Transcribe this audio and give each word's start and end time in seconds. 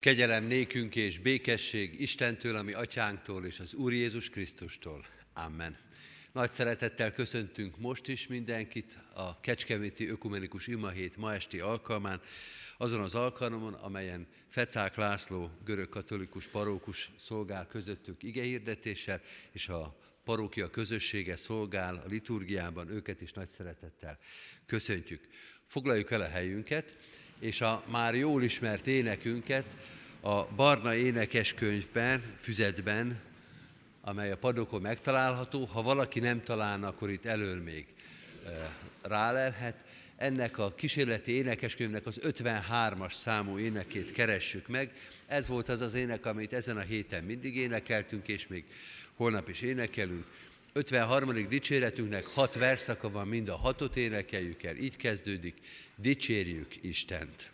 Kegyelem 0.00 0.44
nékünk 0.44 0.96
és 0.96 1.18
békesség 1.18 2.00
Istentől, 2.00 2.56
ami 2.56 2.72
atyánktól 2.72 3.44
és 3.44 3.60
az 3.60 3.74
Úr 3.74 3.92
Jézus 3.92 4.28
Krisztustól. 4.28 5.06
Amen. 5.32 5.76
Nagy 6.32 6.50
szeretettel 6.50 7.12
köszöntünk 7.12 7.78
most 7.78 8.08
is 8.08 8.26
mindenkit 8.26 8.98
a 9.14 9.40
Kecskeméti 9.40 10.08
Ökumenikus 10.08 10.66
Imahét 10.66 11.16
ma 11.16 11.34
esti 11.34 11.60
alkalmán, 11.60 12.20
azon 12.78 13.00
az 13.00 13.14
alkalomon, 13.14 13.74
amelyen 13.74 14.26
Fecák 14.48 14.96
László 14.96 15.50
görög-katolikus 15.64 16.46
parókus 16.46 17.10
szolgál 17.18 17.66
közöttük 17.66 18.22
igehirdetéssel, 18.22 19.22
és 19.52 19.68
a 19.68 19.96
parókia 20.24 20.70
közössége 20.70 21.36
szolgál 21.36 21.96
a 21.96 22.08
liturgiában, 22.08 22.88
őket 22.88 23.20
is 23.20 23.32
nagy 23.32 23.48
szeretettel 23.48 24.18
köszöntjük. 24.66 25.28
Foglaljuk 25.66 26.10
el 26.10 26.20
a 26.20 26.28
helyünket, 26.28 26.96
és 27.40 27.60
a 27.60 27.82
már 27.86 28.14
jól 28.14 28.42
ismert 28.42 28.86
énekünket 28.86 29.64
a 30.20 30.44
Barna 30.44 30.94
énekeskönyvben, 30.94 32.22
füzetben, 32.40 33.20
amely 34.00 34.30
a 34.30 34.36
padokon 34.36 34.80
megtalálható. 34.80 35.64
Ha 35.64 35.82
valaki 35.82 36.20
nem 36.20 36.42
találna, 36.42 36.88
akkor 36.88 37.10
itt 37.10 37.24
elől 37.24 37.62
még 37.62 37.86
e, 38.46 38.76
rálelhet. 39.02 39.74
Ennek 40.16 40.58
a 40.58 40.74
kísérleti 40.74 41.32
énekeskönyvnek 41.32 42.06
az 42.06 42.20
53-as 42.22 43.12
számú 43.12 43.58
énekét 43.58 44.12
keressük 44.12 44.68
meg. 44.68 44.92
Ez 45.26 45.48
volt 45.48 45.68
az 45.68 45.80
az 45.80 45.94
ének, 45.94 46.26
amit 46.26 46.52
ezen 46.52 46.76
a 46.76 46.80
héten 46.80 47.24
mindig 47.24 47.56
énekeltünk, 47.56 48.28
és 48.28 48.46
még 48.46 48.64
holnap 49.14 49.48
is 49.48 49.60
énekelünk. 49.60 50.26
53. 50.72 51.48
dicséretünknek 51.48 52.26
hat 52.26 52.54
verszaka 52.54 53.10
van, 53.10 53.28
mind 53.28 53.48
a 53.48 53.56
hatot 53.56 53.96
énekeljük 53.96 54.62
el, 54.62 54.76
így 54.76 54.96
kezdődik, 54.96 55.54
dicsérjük 55.96 56.84
Istent. 56.84 57.50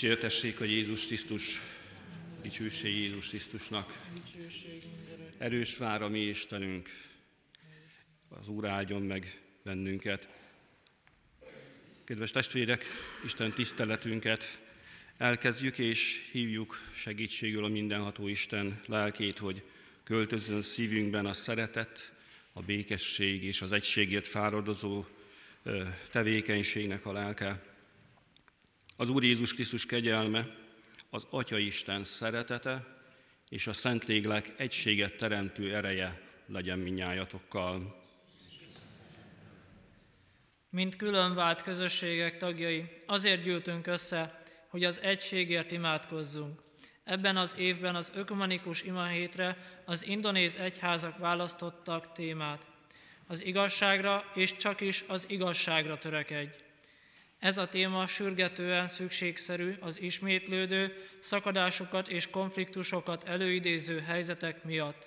Dicsértessék 0.00 0.60
a 0.60 0.64
Jézus 0.64 1.06
Krisztus, 1.06 1.60
dicsőség 2.42 2.96
Jézus 2.96 3.28
Krisztusnak. 3.28 3.98
erős 5.38 5.76
vár 5.76 6.02
a 6.02 6.08
mi 6.08 6.20
Istenünk. 6.20 6.88
Az 8.28 8.48
Úr 8.48 8.66
áldjon 8.66 9.02
meg 9.02 9.40
bennünket. 9.64 10.28
Kedves 12.04 12.30
testvérek, 12.30 12.84
Isten 13.24 13.52
tiszteletünket 13.52 14.58
elkezdjük 15.16 15.78
és 15.78 16.28
hívjuk 16.32 16.80
segítségül 16.94 17.64
a 17.64 17.68
mindenható 17.68 18.28
Isten 18.28 18.80
lelkét, 18.86 19.38
hogy 19.38 19.62
költözön 20.04 20.62
szívünkben 20.62 21.26
a 21.26 21.32
szeretet, 21.32 22.12
a 22.52 22.60
békesség 22.60 23.44
és 23.44 23.62
az 23.62 23.72
egységért 23.72 24.28
fáradozó 24.28 25.04
tevékenységnek 26.10 27.06
a 27.06 27.12
lelke. 27.12 27.67
Az 29.00 29.10
Úr 29.10 29.24
Jézus 29.24 29.54
Krisztus 29.54 29.86
kegyelme, 29.86 30.46
az 31.10 31.26
Atya 31.30 31.58
Isten 31.58 32.04
szeretete 32.04 32.86
és 33.48 33.66
a 33.66 33.72
Szentlélek 33.72 34.50
egységet 34.56 35.16
teremtő 35.16 35.74
ereje 35.74 36.20
legyen 36.46 36.78
minnyájatokkal. 36.78 38.04
Mint 40.70 40.96
különvált 40.96 41.62
közösségek 41.62 42.38
tagjai, 42.38 42.84
azért 43.06 43.42
gyűltünk 43.42 43.86
össze, 43.86 44.42
hogy 44.68 44.84
az 44.84 45.00
egységért 45.00 45.72
imádkozzunk. 45.72 46.62
Ebben 47.04 47.36
az 47.36 47.54
évben 47.58 47.94
az 47.94 48.12
ökumenikus 48.14 48.82
imahétre 48.82 49.56
az 49.84 50.06
indonéz 50.06 50.56
egyházak 50.56 51.18
választottak 51.18 52.12
témát. 52.12 52.66
Az 53.26 53.44
igazságra 53.44 54.30
és 54.34 54.56
csak 54.56 54.80
is 54.80 55.04
az 55.08 55.24
igazságra 55.28 55.98
törekedj. 55.98 56.66
Ez 57.38 57.58
a 57.58 57.68
téma 57.68 58.06
sürgetően 58.06 58.86
szükségszerű 58.86 59.74
az 59.80 60.00
ismétlődő, 60.00 60.92
szakadásokat 61.20 62.08
és 62.08 62.30
konfliktusokat 62.30 63.24
előidéző 63.24 64.00
helyzetek 64.00 64.64
miatt. 64.64 65.06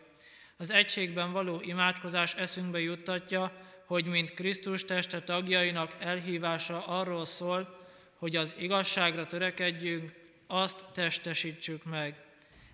Az 0.57 0.71
egységben 0.71 1.31
való 1.31 1.61
imádkozás 1.61 2.35
eszünkbe 2.35 2.79
juttatja, 2.79 3.51
hogy 3.85 4.05
mint 4.05 4.33
Krisztus 4.33 4.85
teste 4.85 5.21
tagjainak 5.21 5.95
elhívása 5.99 6.85
arról 6.85 7.25
szól, 7.25 7.79
hogy 8.15 8.35
az 8.35 8.55
igazságra 8.57 9.27
törekedjünk, 9.27 10.13
azt 10.47 10.85
testesítsük 10.93 11.83
meg. 11.83 12.15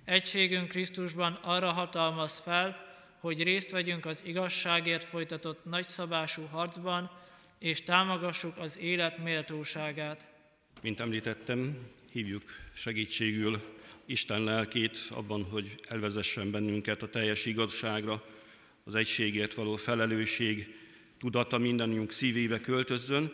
Egységünk 0.06 0.68
Krisztusban 0.68 1.34
arra 1.34 1.72
hatalmaz 1.72 2.38
fel, 2.38 2.86
hogy 3.20 3.44
részt 3.44 3.72
vegyünk 3.72 4.06
az 4.06 4.22
igazságért 4.26 5.04
folytatott 5.04 5.66
nagyszabású 5.66 6.46
harcban, 6.46 7.12
és 7.60 7.84
támogassuk 7.84 8.58
az 8.58 8.78
élet 8.78 9.18
méltóságát. 9.18 10.26
Mint 10.82 11.00
említettem, 11.00 11.78
hívjuk 12.12 12.44
segítségül 12.74 13.76
Isten 14.06 14.44
lelkét 14.44 14.98
abban, 15.10 15.44
hogy 15.44 15.76
elvezessen 15.90 16.52
bennünket 16.52 17.02
a 17.02 17.10
teljes 17.10 17.46
igazságra, 17.46 18.26
az 18.84 18.96
egységért 18.96 19.54
való 19.54 19.76
felelősség 19.76 20.76
tudata 21.20 21.58
mindannyiunk 21.58 22.12
szívébe 22.12 22.60
költözzön. 22.60 23.34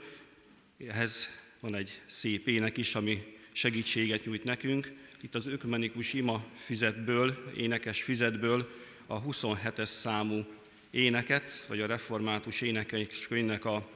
Ehhez 0.88 1.30
van 1.60 1.76
egy 1.76 2.02
szép 2.08 2.48
ének 2.48 2.78
is, 2.78 2.96
ami 2.96 3.38
segítséget 3.52 4.26
nyújt 4.26 4.44
nekünk. 4.44 4.92
Itt 5.22 5.36
az 5.36 5.46
ökumenikus 5.46 6.14
ima 6.14 6.46
fizetből, 6.56 7.52
énekes 7.58 8.04
fizetből 8.04 8.70
a 9.06 9.22
27-es 9.22 9.86
számú 9.86 10.46
éneket, 10.90 11.66
vagy 11.68 11.80
a 11.80 11.86
református 11.86 12.62
énekes 12.62 13.28
könyvnek 13.28 13.66
a 13.66 13.90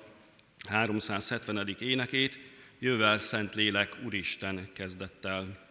370. 0.68 1.76
énekét, 1.80 2.40
Jövel 2.80 3.18
Szentlélek 3.18 3.96
Úristen 4.06 4.70
kezdett 4.74 5.26
el. 5.26 5.67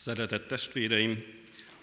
Szeretett 0.00 0.46
testvéreim, 0.46 1.24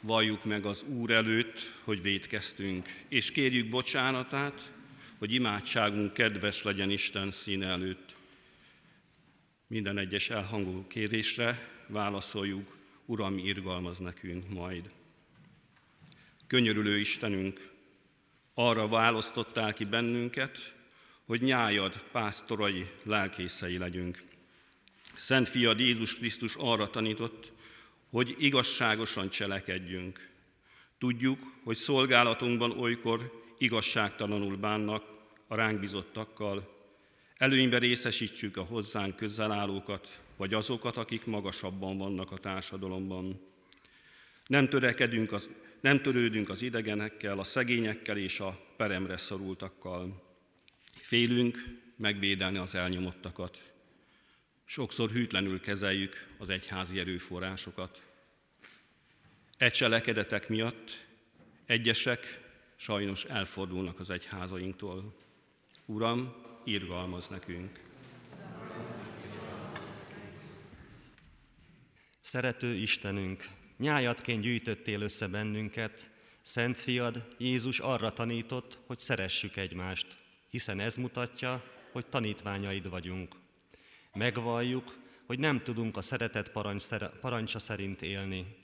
valljuk 0.02 0.44
meg 0.44 0.66
az 0.66 0.84
Úr 0.84 1.12
előtt, 1.12 1.74
hogy 1.84 2.02
védkeztünk, 2.02 2.88
és 3.08 3.32
kérjük 3.32 3.70
bocsánatát, 3.70 4.72
hogy 5.18 5.34
imádságunk 5.34 6.14
kedves 6.14 6.64
legyen 6.64 6.90
Isten 6.90 7.32
színe 7.32 7.68
előtt. 7.68 8.16
Minden 9.68 9.98
egyes 9.98 10.30
elhangoló 10.30 10.88
kérésre 10.88 11.70
válaszoljuk, 11.88 12.78
Uram, 13.06 13.38
irgalmaz 13.38 13.98
nekünk 14.00 14.50
majd. 14.50 14.90
Könyörülő 16.48 17.00
Istenünk, 17.00 17.72
arra 18.54 18.88
választottál 18.88 19.74
ki 19.74 19.86
bennünket, 19.86 20.74
hogy 21.26 21.42
nyájad 21.42 22.04
pásztorai, 22.12 22.86
lelkészei 23.04 23.78
legyünk. 23.78 24.24
Szent 25.16 25.50
fiad 25.50 25.80
Jézus 25.80 26.16
Krisztus 26.16 26.56
arra 26.56 26.90
tanított, 26.90 27.56
hogy 28.18 28.36
igazságosan 28.40 29.30
cselekedjünk. 29.30 30.30
Tudjuk, 30.98 31.40
hogy 31.64 31.76
szolgálatunkban 31.76 32.72
olykor 32.72 33.44
igazságtalanul 33.58 34.58
bánnak 34.58 35.04
a 35.48 35.56
ránk 35.56 35.80
bizottakkal. 35.80 36.76
Előnybe 37.36 37.78
részesítsük 37.78 38.58
a 38.58 38.64
hozzánk 38.64 39.16
közel 39.16 39.52
állókat, 39.52 40.20
vagy 40.38 40.54
azokat, 40.54 40.98
akik 40.98 41.26
magasabban 41.26 41.98
vannak 41.98 42.32
a 42.32 42.38
társadalomban. 42.38 43.42
Nem 44.48 44.70
törekedünk 44.70 45.32
az, 45.32 45.50
nem 45.82 46.02
törődünk 46.02 46.50
az 46.50 46.62
idegenekkel, 46.62 47.40
a 47.40 47.44
szegényekkel 47.44 48.18
és 48.18 48.40
a 48.40 48.60
peremre 48.78 49.18
szorultakkal. 49.18 50.24
Félünk 51.02 51.58
megvédelni 51.98 52.58
az 52.58 52.76
elnyomottakat. 52.76 53.77
Sokszor 54.70 55.10
hűtlenül 55.10 55.60
kezeljük 55.60 56.28
az 56.38 56.50
egyházi 56.50 57.00
erőforrásokat. 57.00 58.02
E 59.58 59.70
cselekedetek 59.70 60.50
miatt 60.50 61.06
egyesek 61.66 62.42
sajnos 62.76 63.24
elfordulnak 63.24 64.00
az 64.00 64.10
egyházainktól. 64.10 65.16
Uram, 65.86 66.36
irgalmaz 66.64 67.28
nekünk! 67.28 67.80
Szerető 72.20 72.74
Istenünk, 72.74 73.48
nyájatként 73.78 74.42
gyűjtöttél 74.42 75.02
össze 75.02 75.28
bennünket, 75.28 76.10
Szent 76.42 76.80
Fiad 76.80 77.36
Jézus 77.38 77.80
arra 77.80 78.14
tanított, 78.14 78.80
hogy 78.86 79.00
szeressük 79.00 79.56
egymást, 79.56 80.18
hiszen 80.50 80.80
ez 80.80 80.96
mutatja, 80.96 81.64
hogy 81.92 82.06
tanítványaid 82.06 82.90
vagyunk. 82.90 83.36
Megvalljuk, 84.18 84.98
hogy 85.26 85.40
nem 85.40 85.60
tudunk 85.60 85.98
a 85.98 86.02
szeretet 86.02 86.52
parancsa 87.22 87.60
szerint 87.60 88.02
élni, 88.02 88.56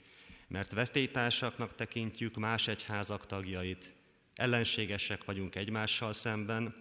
mert 0.48 0.72
vetétársaknak 0.72 1.74
tekintjük 1.74 2.36
más 2.36 2.68
egyházak 2.68 3.26
tagjait, 3.26 3.92
ellenségesek 4.34 5.24
vagyunk 5.24 5.54
egymással 5.54 6.12
szemben, 6.12 6.74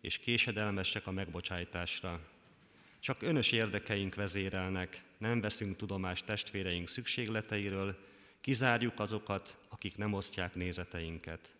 és 0.00 0.18
késedelmesek 0.18 1.06
a 1.06 1.10
megbocsájtásra. 1.10 2.20
Csak 3.00 3.22
önös 3.22 3.52
érdekeink 3.52 4.14
vezérelnek, 4.14 5.02
nem 5.18 5.40
veszünk 5.40 5.76
tudomást 5.76 6.24
testvéreink 6.24 6.88
szükségleteiről, 6.88 7.98
kizárjuk 8.40 9.00
azokat, 9.00 9.58
akik 9.68 9.96
nem 9.96 10.12
osztják 10.12 10.54
nézeteinket. 10.54 11.54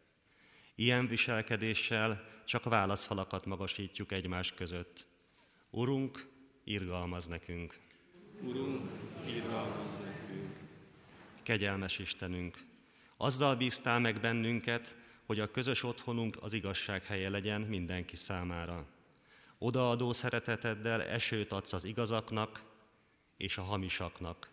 Ilyen 0.75 1.07
viselkedéssel 1.07 2.25
csak 2.45 2.65
válaszfalakat 2.65 3.47
magasítjuk 3.47 4.13
egymás 4.13 4.53
között. 4.53 5.07
Urunk, 5.71 6.30
irgalmaz 6.65 7.27
nekünk. 7.27 7.79
Urunk, 8.43 8.91
irgalmaz 9.27 9.89
nekünk. 10.05 10.57
Kegyelmes 11.43 11.99
Istenünk, 11.99 12.59
azzal 13.17 13.57
bíztál 13.57 14.01
meg 14.01 14.21
bennünket, 14.21 14.97
hogy 15.27 15.41
a 15.41 15.51
közös 15.51 15.83
otthonunk 15.83 16.37
az 16.41 16.53
igazság 16.53 17.05
helye 17.05 17.29
legyen 17.29 17.61
mindenki 17.61 18.17
számára. 18.17 18.87
Odaadó 19.59 20.13
szereteteddel 20.13 21.03
esőt 21.03 21.53
adsz 21.53 21.73
az 21.73 21.85
igazaknak 21.85 22.63
és 23.37 23.59
a 23.59 23.63
hamisaknak. 23.63 24.49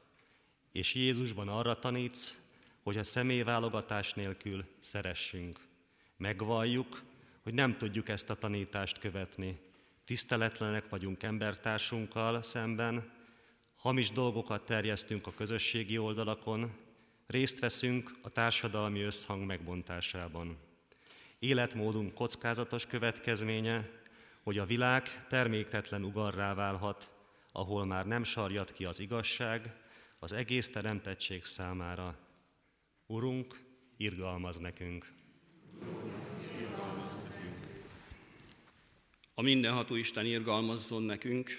És 0.72 0.96
Jézusban 0.96 1.48
arra 1.48 1.80
tanítsz, 1.80 2.38
hogy 2.84 2.98
a 2.98 3.04
személyválogatás 3.04 4.14
nélkül 4.14 4.66
szeressünk. 4.80 5.60
Megvalljuk, 6.18 7.04
hogy 7.44 7.54
nem 7.54 7.78
tudjuk 7.78 8.10
ezt 8.10 8.30
a 8.30 8.36
tanítást 8.36 9.00
követni. 9.00 9.60
Tiszteletlenek 10.08 10.90
vagyunk 10.90 11.24
embertársunkkal 11.24 12.42
szemben, 12.42 13.12
hamis 13.76 14.12
dolgokat 14.12 14.66
terjesztünk 14.66 15.28
a 15.28 15.34
közösségi 15.34 15.98
oldalakon, 15.98 16.72
részt 17.26 17.60
veszünk 17.60 18.12
a 18.22 18.30
társadalmi 18.30 19.02
összhang 19.02 19.46
megbontásában. 19.46 20.58
Életmódunk 21.40 22.14
kockázatos 22.14 22.86
következménye, 22.86 23.90
hogy 24.44 24.58
a 24.58 24.66
világ 24.66 25.26
terméktetlen 25.28 26.04
ugarrá 26.04 26.54
válhat, 26.54 27.14
ahol 27.52 27.86
már 27.86 28.06
nem 28.06 28.24
sarjad 28.24 28.72
ki 28.72 28.86
az 28.86 29.00
igazság 29.00 29.76
az 30.20 30.34
egész 30.34 30.70
teremtettség 30.70 31.46
számára. 31.46 32.18
Urunk, 33.06 33.64
irgalmaz 33.98 34.58
nekünk! 34.58 35.14
A 39.40 39.42
mindenható 39.42 39.96
Isten 39.96 40.26
irgalmazzon 40.26 41.04
nekünk, 41.04 41.50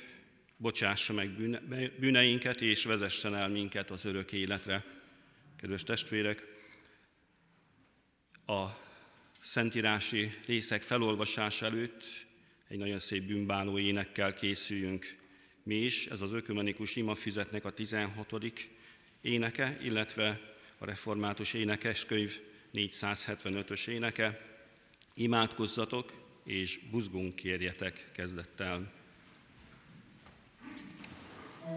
bocsássa 0.56 1.12
meg 1.12 1.30
bűneinket, 1.98 2.60
és 2.60 2.84
vezessen 2.84 3.34
el 3.34 3.48
minket 3.48 3.90
az 3.90 4.04
örök 4.04 4.32
életre. 4.32 4.84
Kedves 5.56 5.82
testvérek, 5.82 6.46
a 8.46 8.66
szentírási 9.40 10.30
részek 10.46 10.82
felolvasása 10.82 11.66
előtt 11.66 12.04
egy 12.68 12.78
nagyon 12.78 12.98
szép 12.98 13.22
bűnbáló 13.22 13.78
énekkel 13.78 14.34
készüljünk 14.34 15.16
mi 15.62 15.74
is. 15.74 16.06
Ez 16.06 16.20
az 16.20 16.32
ökumenikus 16.32 16.96
imafüzetnek 16.96 17.64
a 17.64 17.72
16. 17.72 18.52
éneke, 19.20 19.78
illetve 19.82 20.40
a 20.78 20.84
református 20.84 21.52
énekeskönyv 21.52 22.38
475-ös 22.74 23.88
éneke. 23.88 24.46
Imádkozzatok, 25.14 26.26
és 26.48 26.80
buzgunk 26.90 27.34
kérjetek 27.34 28.10
kezdettel. 28.12 28.96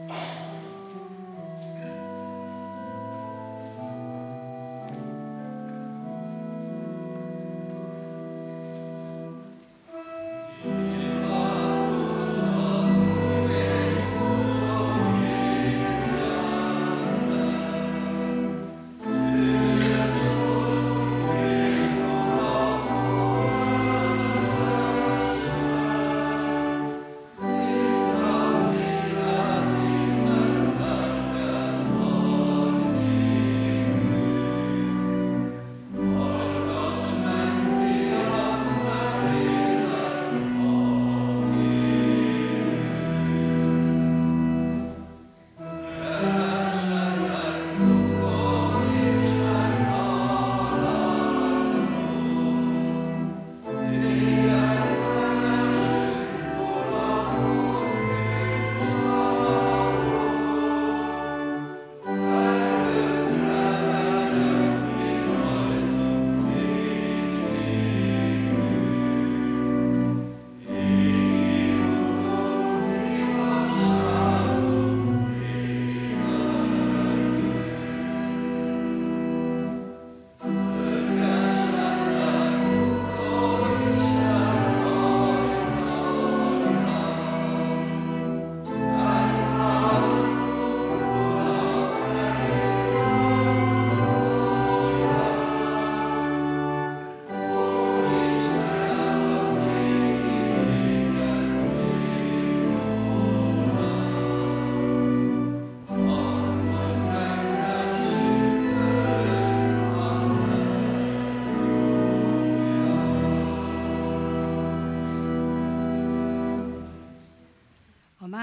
thank 0.08 0.71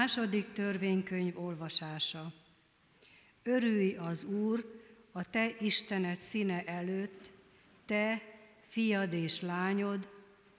Második 0.09 0.53
törvénykönyv 0.53 1.39
olvasása. 1.39 2.33
Örülj 3.43 3.95
az 3.95 4.23
Úr, 4.23 4.81
a 5.11 5.29
te 5.29 5.55
Istened 5.59 6.19
színe 6.21 6.63
előtt, 6.63 7.31
te, 7.85 8.21
fiad 8.67 9.13
és 9.13 9.41
lányod, 9.41 10.09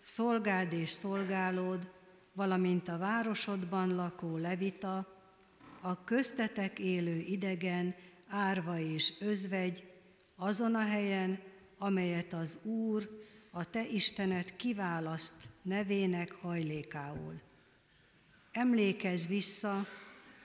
szolgád 0.00 0.72
és 0.72 0.90
szolgálód, 0.90 1.90
valamint 2.32 2.88
a 2.88 2.98
városodban 2.98 3.94
lakó 3.94 4.36
levita, 4.36 5.22
a 5.80 6.04
köztetek 6.04 6.78
élő 6.78 7.16
idegen, 7.16 7.94
árva 8.28 8.78
és 8.78 9.12
özvegy, 9.20 9.92
azon 10.36 10.74
a 10.74 10.84
helyen, 10.84 11.38
amelyet 11.78 12.32
az 12.32 12.58
Úr, 12.62 13.24
a 13.50 13.70
te 13.70 13.88
Istened 13.88 14.56
kiválaszt 14.56 15.48
nevének 15.62 16.32
hajlékául. 16.32 17.48
Emlékezz 18.52 19.26
vissza, 19.26 19.86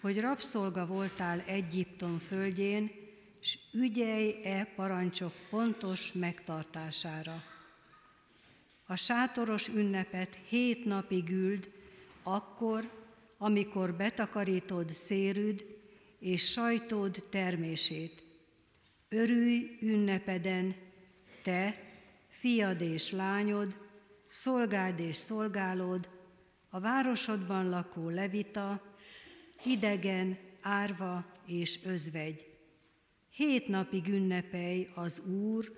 hogy 0.02 0.20
rabszolga 0.20 0.86
voltál 0.86 1.44
Egyiptom 1.46 2.20
földjén, 2.20 2.92
s 3.40 3.58
ügyelj 3.74 4.36
e 4.44 4.66
parancsok 4.76 5.32
pontos 5.50 6.12
megtartására. 6.12 7.44
A 8.86 8.96
sátoros 8.96 9.68
ünnepet 9.68 10.38
hét 10.48 10.86
napig 10.86 11.30
üld, 11.30 11.72
akkor, 12.24 12.92
amikor 13.38 13.94
betakarítod 13.94 14.92
szérüd 14.94 15.78
és 16.20 16.52
sajtód 16.52 17.24
termését. 17.30 18.24
Örülj 19.10 19.78
ünnepeden, 19.82 20.76
te, 21.44 21.82
fiad 22.28 22.82
és 22.82 23.12
lányod, 23.12 23.76
szolgád 24.28 25.00
és 25.00 25.16
szolgálód, 25.16 26.15
a 26.76 26.80
városodban 26.80 27.70
lakó 27.70 28.10
levita, 28.10 28.82
idegen, 29.64 30.38
árva 30.62 31.26
és 31.46 31.80
özvegy. 31.84 32.48
Hét 33.30 33.68
napig 33.68 34.08
ünnepelj 34.08 34.90
az 34.96 35.20
Úr, 35.20 35.72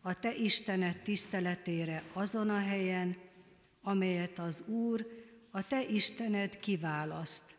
a 0.00 0.18
te 0.18 0.34
Istened 0.34 0.96
tiszteletére 1.02 2.04
azon 2.12 2.50
a 2.50 2.58
helyen, 2.58 3.16
amelyet 3.82 4.38
az 4.38 4.64
Úr, 4.66 5.06
a 5.50 5.66
te 5.66 5.84
Istened 5.88 6.58
kiválaszt. 6.58 7.56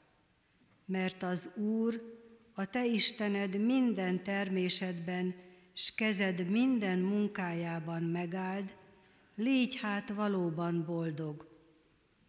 Mert 0.86 1.24
az 1.24 1.50
Úr, 1.56 2.02
a 2.54 2.70
te 2.70 2.86
Istened 2.86 3.56
minden 3.56 4.24
termésedben, 4.24 5.36
s 5.74 5.96
kezed 5.96 6.50
minden 6.50 7.00
munkájában 7.00 8.04
megáld, 8.04 8.76
légy 9.36 9.80
hát 9.82 10.10
valóban 10.10 10.86
boldog. 10.86 11.53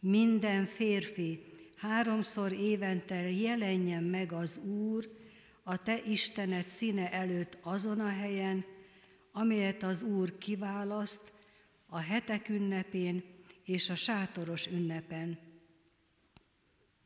Minden 0.07 0.67
férfi 0.67 1.45
háromszor 1.77 2.53
évente 2.53 3.31
jelenjen 3.31 4.03
meg 4.03 4.33
az 4.33 4.59
Úr, 4.59 5.11
a 5.63 5.83
te 5.83 6.03
Istened 6.07 6.67
színe 6.67 7.13
előtt 7.13 7.59
azon 7.63 8.01
a 8.01 8.09
helyen, 8.09 8.65
amelyet 9.33 9.83
az 9.83 10.03
Úr 10.03 10.39
kiválaszt 10.39 11.33
a 11.87 11.99
hetek 11.99 12.49
ünnepén 12.49 13.23
és 13.63 13.91
a 13.91 13.95
sátoros 13.95 14.67
ünnepen. 14.67 15.39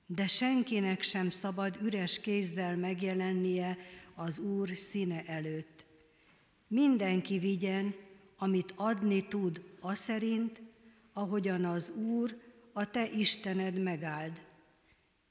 De 0.06 0.26
senkinek 0.26 1.02
sem 1.02 1.30
szabad 1.30 1.78
üres 1.82 2.20
kézzel 2.20 2.76
megjelennie 2.76 3.76
az 4.14 4.38
Úr 4.38 4.68
színe 4.68 5.24
előtt. 5.26 5.84
Mindenki 6.68 7.38
vigyen, 7.38 7.94
amit 8.36 8.72
adni 8.76 9.28
tud, 9.28 9.62
a 9.80 9.94
szerint, 9.94 10.62
ahogyan 11.12 11.64
az 11.64 11.90
Úr, 11.90 12.46
a 12.78 12.90
te 12.90 13.10
Istened 13.10 13.82
megáld. 13.82 14.40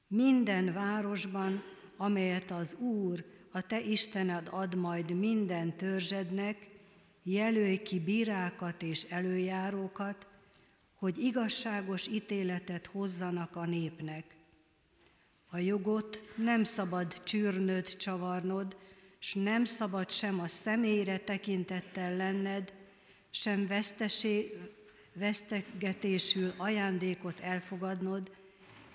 Minden 0.08 0.74
városban, 0.74 1.64
amelyet 1.98 2.52
az 2.52 2.74
Úr, 2.74 3.26
a 3.52 3.62
te 3.62 3.82
Istened 3.82 4.48
ad 4.52 4.76
majd 4.76 5.12
minden 5.12 5.76
törzsednek, 5.78 6.68
jelölj 7.24 7.82
ki 7.82 8.00
bírákat 8.00 8.84
és 8.84 9.04
előjárókat, 9.04 10.28
hogy 10.94 11.18
igazságos 11.18 12.08
ítéletet 12.08 12.86
hozzanak 12.86 13.56
a 13.56 13.66
népnek. 13.66 14.36
A 15.50 15.58
jogot 15.58 16.24
nem 16.36 16.64
szabad 16.64 17.24
csűrnöd, 17.24 17.98
csavarnod, 17.98 18.78
s 19.20 19.34
nem 19.34 19.66
szabad 19.66 20.12
sem 20.12 20.40
a 20.40 20.48
személyre 20.48 21.20
tekintettel 21.20 22.16
lenned, 22.16 22.74
sem 23.30 23.68
vesztesé, 23.68 24.54
vesztegetésül 25.18 26.54
ajándékot 26.58 27.40
elfogadnod, 27.40 28.32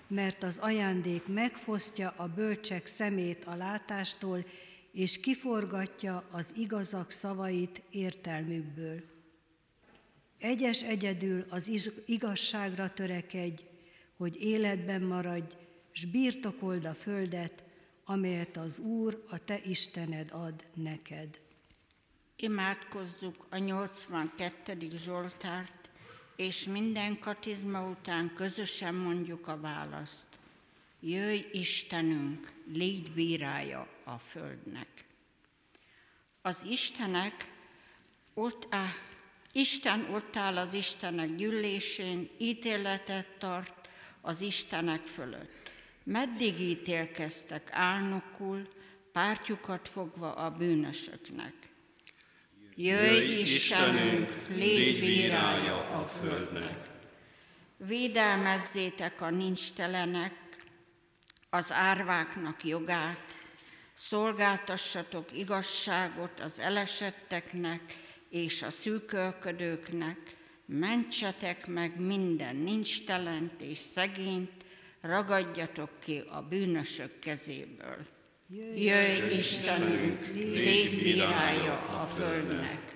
mert 0.07 0.43
az 0.43 0.57
ajándék 0.57 1.27
megfosztja 1.27 2.13
a 2.17 2.27
bölcsek 2.27 2.87
szemét 2.87 3.45
a 3.45 3.55
látástól, 3.55 4.45
és 4.91 5.19
kiforgatja 5.19 6.23
az 6.31 6.45
igazak 6.55 7.11
szavait 7.11 7.81
értelmükből. 7.89 9.01
Egyes 10.37 10.81
egyedül 10.81 11.45
az 11.49 11.71
igazságra 12.05 12.93
törekedj, 12.93 13.63
hogy 14.17 14.41
életben 14.41 15.01
maradj, 15.01 15.55
s 15.91 16.05
birtokold 16.05 16.85
a 16.85 16.93
földet, 16.93 17.63
amelyet 18.05 18.57
az 18.57 18.79
Úr, 18.79 19.23
a 19.29 19.43
te 19.43 19.61
Istened 19.65 20.29
ad 20.31 20.65
neked. 20.73 21.39
Imádkozzuk 22.35 23.45
a 23.49 23.57
82. 23.57 24.77
Zsoltárt, 24.95 25.82
és 26.35 26.63
minden 26.63 27.19
katizma 27.19 27.89
után 27.89 28.33
közösen 28.35 28.95
mondjuk 28.95 29.47
a 29.47 29.59
választ. 29.59 30.27
Jöjj 30.99 31.45
Istenünk, 31.51 32.51
légy 32.73 33.11
bírája 33.11 33.87
a 34.03 34.17
földnek. 34.17 35.05
Az 36.41 36.63
Istenek 36.69 37.51
ott 38.33 38.67
áll, 38.69 38.93
Isten 39.51 40.13
ott 40.13 40.35
áll 40.35 40.57
az 40.57 40.73
Istenek 40.73 41.35
gyűlésén, 41.35 42.29
ítéletet 42.37 43.27
tart 43.37 43.89
az 44.21 44.41
Istenek 44.41 45.05
fölött. 45.05 45.71
Meddig 46.03 46.59
ítélkeztek 46.59 47.69
álnokul, 47.71 48.67
pártjukat 49.11 49.87
fogva 49.87 50.33
a 50.33 50.51
bűnösöknek. 50.51 51.62
Jöjj, 52.75 53.39
Istenünk, 53.39 54.47
légy 54.47 54.99
bírája 54.99 55.89
a 55.89 56.07
földnek. 56.07 56.89
Védelmezzétek 57.77 59.21
a 59.21 59.29
nincstelenek, 59.29 60.33
az 61.49 61.71
árváknak 61.71 62.63
jogát, 62.63 63.37
szolgáltassatok 63.93 65.37
igazságot 65.37 66.39
az 66.39 66.59
elesetteknek 66.59 67.81
és 68.29 68.61
a 68.61 68.71
szűkölködőknek, 68.71 70.35
mentsetek 70.65 71.67
meg 71.67 71.99
minden 71.99 72.55
nincstelent 72.55 73.61
és 73.61 73.77
szegényt, 73.77 74.63
ragadjatok 75.01 75.89
ki 75.99 76.23
a 76.29 76.41
bűnösök 76.41 77.19
kezéből. 77.19 78.05
Jöjj, 78.49 79.37
Istenünk, 79.37 80.35
légy 80.35 81.03
bírája 81.03 81.77
a 82.01 82.05
földnek. 82.05 82.95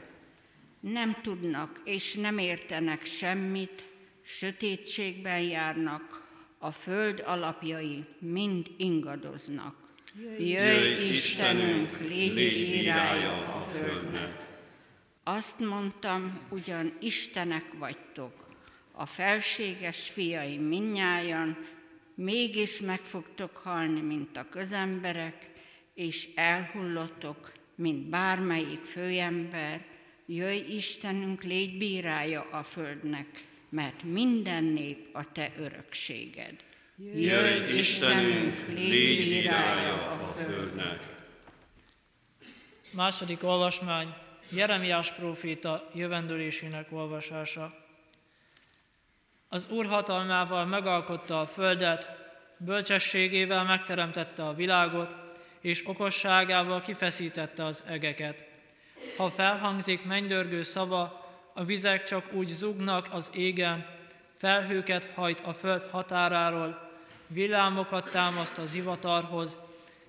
Nem 0.80 1.18
tudnak 1.22 1.82
és 1.84 2.14
nem 2.14 2.38
értenek 2.38 3.06
semmit, 3.06 3.86
sötétségben 4.24 5.40
járnak, 5.40 6.26
a 6.58 6.72
föld 6.72 7.24
alapjai 7.26 8.04
mind 8.20 8.72
ingadoznak. 8.78 9.76
Jöjj, 10.40 11.10
Istenünk, 11.10 12.00
légy 12.00 12.34
bírája 12.34 13.56
a 13.56 13.64
földnek. 13.64 14.46
Azt 15.24 15.60
mondtam, 15.60 16.40
ugyan 16.50 16.98
Istenek 17.00 17.74
vagytok, 17.78 18.48
a 18.92 19.06
felséges 19.06 20.10
fiai 20.10 20.58
minnyájan, 20.58 21.58
mégis 22.17 22.80
meg 22.80 22.99
fogtok 22.99 23.58
halni, 23.58 24.01
mint 24.01 24.38
a 24.38 24.49
közemberek, 24.49 25.49
és 25.93 26.30
elhullottok, 26.36 27.51
mint 27.75 28.10
bármelyik 28.10 28.84
főember, 28.84 29.86
jöjj 30.25 30.75
Istenünk, 30.75 31.43
légy 31.43 31.77
bírája 31.77 32.47
a 32.51 32.63
földnek, 32.63 33.45
mert 33.69 34.03
minden 34.03 34.63
nép 34.63 35.15
a 35.15 35.32
te 35.32 35.51
örökséged. 35.58 36.56
Jöjj 37.15 37.77
Istenünk, 37.77 38.67
légy 38.67 39.30
bírája 39.30 40.12
a 40.12 40.34
földnek. 40.34 40.99
Második 42.91 43.43
olvasmány, 43.43 44.13
Jeremiás 44.49 45.12
próféta 45.12 45.91
jövendőlésének 45.93 46.91
olvasása. 46.91 47.87
Az 49.50 49.68
Úr 49.70 50.06
megalkotta 50.66 51.40
a 51.40 51.46
földet, 51.46 52.16
bölcsességével 52.58 53.64
megteremtette 53.64 54.44
a 54.44 54.54
világot, 54.54 55.16
és 55.62 55.88
okosságával 55.88 56.82
kifeszítette 56.82 57.66
az 57.66 57.84
egeket. 57.88 58.44
Ha 59.18 59.30
felhangzik 59.30 60.06
mennydörgő 60.06 60.62
szava, 60.62 61.26
a 61.54 61.64
vizek 61.64 62.04
csak 62.04 62.34
úgy 62.34 62.48
zugnak 62.48 63.08
az 63.12 63.32
égen, 63.34 63.86
felhőket 64.36 65.12
hajt 65.16 65.40
a 65.40 65.54
föld 65.54 65.84
határáról, 65.84 66.90
villámokat 67.28 68.12
támaszt 68.12 68.58
az 68.58 68.74
ivatarhoz, 68.74 69.58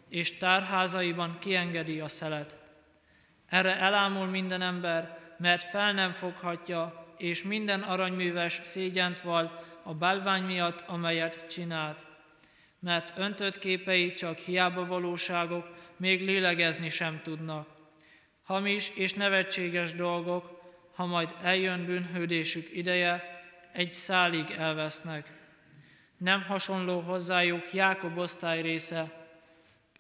és 0.09 0.37
tárházaiban 0.37 1.37
kiengedi 1.41 2.01
a 2.01 2.09
szelet. 2.09 2.57
Erre 3.49 3.77
elámul 3.77 4.27
minden 4.27 4.63
ember, 4.63 5.19
mert 5.37 5.71
fel 5.71 5.93
nem 5.93 6.13
foghatja, 6.13 7.08
és 7.19 7.43
minden 7.43 7.83
aranyműves 7.83 8.61
szégyent 8.63 9.21
val 9.21 9.65
a 9.83 9.95
bálvány 9.95 10.43
miatt, 10.43 10.85
amelyet 10.87 11.47
csinált. 11.49 12.07
Mert 12.79 13.19
öntött 13.19 13.59
képei 13.59 14.13
csak 14.13 14.39
hiába 14.39 14.87
valóságok, 14.87 15.69
még 15.97 16.25
lélegezni 16.25 16.89
sem 16.89 17.21
tudnak. 17.23 17.69
Hamis 18.43 18.93
és 18.95 19.13
nevetséges 19.13 19.95
dolgok, 19.95 20.63
ha 20.95 21.07
majd 21.07 21.35
eljön 21.43 21.85
bűnhődésük 21.85 22.77
ideje, 22.77 23.43
egy 23.73 23.93
szálig 23.93 24.51
elvesznek. 24.51 25.29
Nem 26.17 26.43
hasonló 26.43 27.01
hozzájuk 27.01 27.73
Jákob 27.73 28.19
osztály 28.19 28.63
része, 28.63 29.27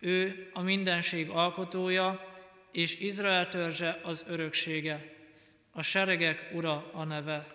ő 0.00 0.50
a 0.52 0.62
mindenség 0.62 1.30
alkotója, 1.30 2.36
és 2.72 2.98
Izrael 3.00 3.48
törzse 3.48 4.00
az 4.02 4.24
öröksége. 4.28 5.17
A 5.78 5.82
seregek 5.82 6.50
ura 6.52 6.90
a 6.92 7.04
neve. 7.04 7.46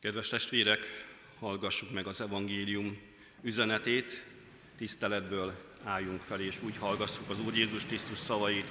Kedves 0.00 0.28
testvérek, 0.28 1.06
hallgassuk 1.38 1.92
meg 1.92 2.06
az 2.06 2.20
evangélium 2.20 2.98
üzenetét, 3.42 4.24
tiszteletből 4.78 5.54
álljunk 5.82 6.20
fel, 6.20 6.40
és 6.40 6.62
úgy 6.62 6.76
hallgassuk 6.76 7.30
az 7.30 7.40
Úr 7.40 7.56
Jézus 7.56 7.84
Krisztus 7.84 8.18
szavait. 8.18 8.66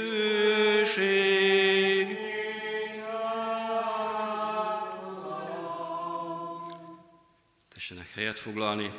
Tessenek 7.93 8.15
helyet 8.15 8.39
foglalni. 8.39 8.93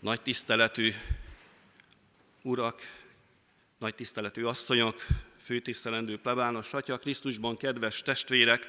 Nagy 0.00 0.20
tiszteletű 0.20 0.94
urak, 2.42 2.80
nagy 3.78 3.94
tiszteletű 3.94 4.44
asszonyok, 4.44 5.06
főtisztelendő 5.42 6.18
plebános 6.18 6.74
atya, 6.74 6.98
Krisztusban 6.98 7.56
kedves 7.56 8.02
testvérek, 8.02 8.68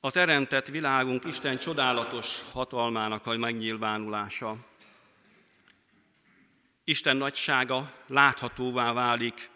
a 0.00 0.10
teremtett 0.10 0.66
világunk 0.66 1.24
Isten 1.24 1.58
csodálatos 1.58 2.42
hatalmának 2.52 3.26
a 3.26 3.36
megnyilvánulása. 3.36 4.56
Isten 6.84 7.16
nagysága 7.16 7.94
láthatóvá 8.06 8.92
válik 8.92 9.50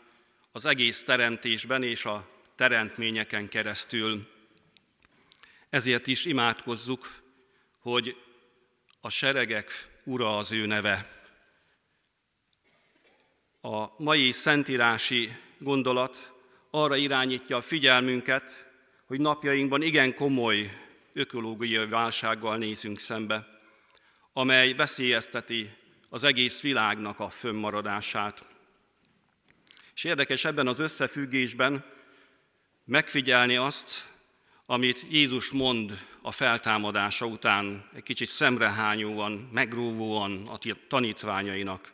az 0.52 0.64
egész 0.64 1.04
teremtésben 1.04 1.82
és 1.82 2.04
a 2.04 2.28
teremtményeken 2.56 3.48
keresztül. 3.48 4.33
Ezért 5.74 6.06
is 6.06 6.24
imádkozzuk, 6.24 7.08
hogy 7.78 8.16
a 9.00 9.10
seregek 9.10 9.88
ura 10.04 10.36
az 10.36 10.52
ő 10.52 10.66
neve. 10.66 11.22
A 13.60 14.02
mai 14.02 14.32
szentírási 14.32 15.36
gondolat 15.58 16.32
arra 16.70 16.96
irányítja 16.96 17.56
a 17.56 17.60
figyelmünket, 17.60 18.70
hogy 19.06 19.20
napjainkban 19.20 19.82
igen 19.82 20.14
komoly 20.14 20.70
ökológiai 21.12 21.86
válsággal 21.86 22.56
nézünk 22.56 22.98
szembe, 22.98 23.46
amely 24.32 24.72
veszélyezteti 24.72 25.70
az 26.08 26.24
egész 26.24 26.60
világnak 26.60 27.20
a 27.20 27.28
fönnmaradását. 27.28 28.46
És 29.94 30.04
érdekes 30.04 30.44
ebben 30.44 30.66
az 30.66 30.78
összefüggésben 30.78 31.84
megfigyelni 32.84 33.56
azt, 33.56 34.12
amit 34.66 35.06
Jézus 35.10 35.50
mond 35.50 36.06
a 36.22 36.30
feltámadása 36.30 37.26
után, 37.26 37.88
egy 37.94 38.02
kicsit 38.02 38.28
szemrehányóan, 38.28 39.32
megróvóan 39.52 40.46
a 40.46 40.58
tanítványainak. 40.88 41.92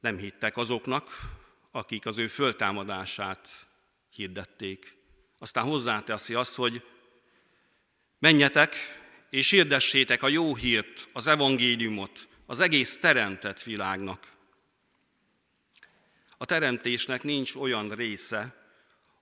Nem 0.00 0.16
hittek 0.16 0.56
azoknak, 0.56 1.20
akik 1.70 2.06
az 2.06 2.18
ő 2.18 2.26
föltámadását 2.26 3.66
hirdették. 4.10 4.96
Aztán 5.38 5.64
hozzáteszi 5.64 6.34
azt, 6.34 6.54
hogy 6.54 6.84
menjetek 8.18 8.74
és 9.30 9.50
hirdessétek 9.50 10.22
a 10.22 10.28
jó 10.28 10.54
hírt, 10.54 11.08
az 11.12 11.26
evangéliumot 11.26 12.28
az 12.46 12.60
egész 12.60 12.98
teremtett 12.98 13.62
világnak. 13.62 14.32
A 16.36 16.44
teremtésnek 16.44 17.22
nincs 17.22 17.54
olyan 17.54 17.88
része, 17.88 18.63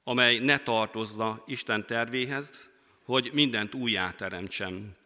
amely 0.04 0.38
ne 0.38 0.58
tartozna 0.58 1.42
Isten 1.46 1.86
tervéhez, 1.86 2.70
hogy 3.04 3.30
mindent 3.32 3.74
újjáteremtsen. 3.74 4.96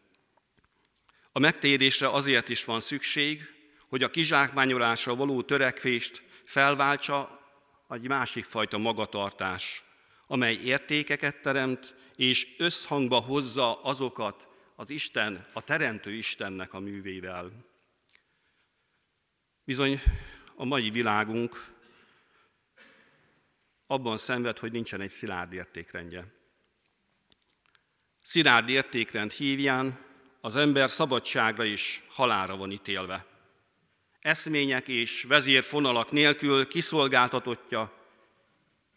A 1.33 1.39
megtérésre 1.39 2.11
azért 2.11 2.49
is 2.49 2.65
van 2.65 2.81
szükség, 2.81 3.43
hogy 3.89 4.03
a 4.03 4.11
kizsákmányolásra 4.11 5.15
való 5.15 5.43
törekvést 5.43 6.23
felváltsa 6.45 7.41
egy 7.89 8.09
másik 8.09 8.45
fajta 8.45 8.79
magatartás, 8.79 9.83
amely 10.27 10.55
értékeket 10.55 11.41
teremt, 11.41 11.95
és 12.17 12.55
összhangba 12.59 13.21
hozza 13.21 13.83
azokat 13.83 14.49
az 14.77 14.91
Isten, 14.91 15.47
a 15.53 15.63
Teremtő 15.63 16.13
Istennek 16.13 16.75
a 16.75 16.81
művével. 16.81 17.53
Bizony 19.65 20.01
a 20.55 20.65
mai 20.65 20.91
világunk 20.91 21.76
abban 23.87 24.18
szenved, 24.18 24.59
hogy 24.59 24.72
nincsen 24.72 25.01
egy 25.01 25.11
szilárd 25.11 25.53
értékrendje. 25.53 26.27
Szilárd 28.22 28.68
értékrend 28.68 29.33
hívján 29.33 30.05
az 30.40 30.57
ember 30.57 30.90
szabadságra 30.90 31.64
is 31.64 32.03
halára 32.09 32.57
van 32.57 32.70
ítélve. 32.70 33.27
Eszmények 34.20 34.88
és 34.88 35.22
vezérfonalak 35.22 36.11
nélkül 36.11 36.68
kiszolgáltatottja 36.68 37.92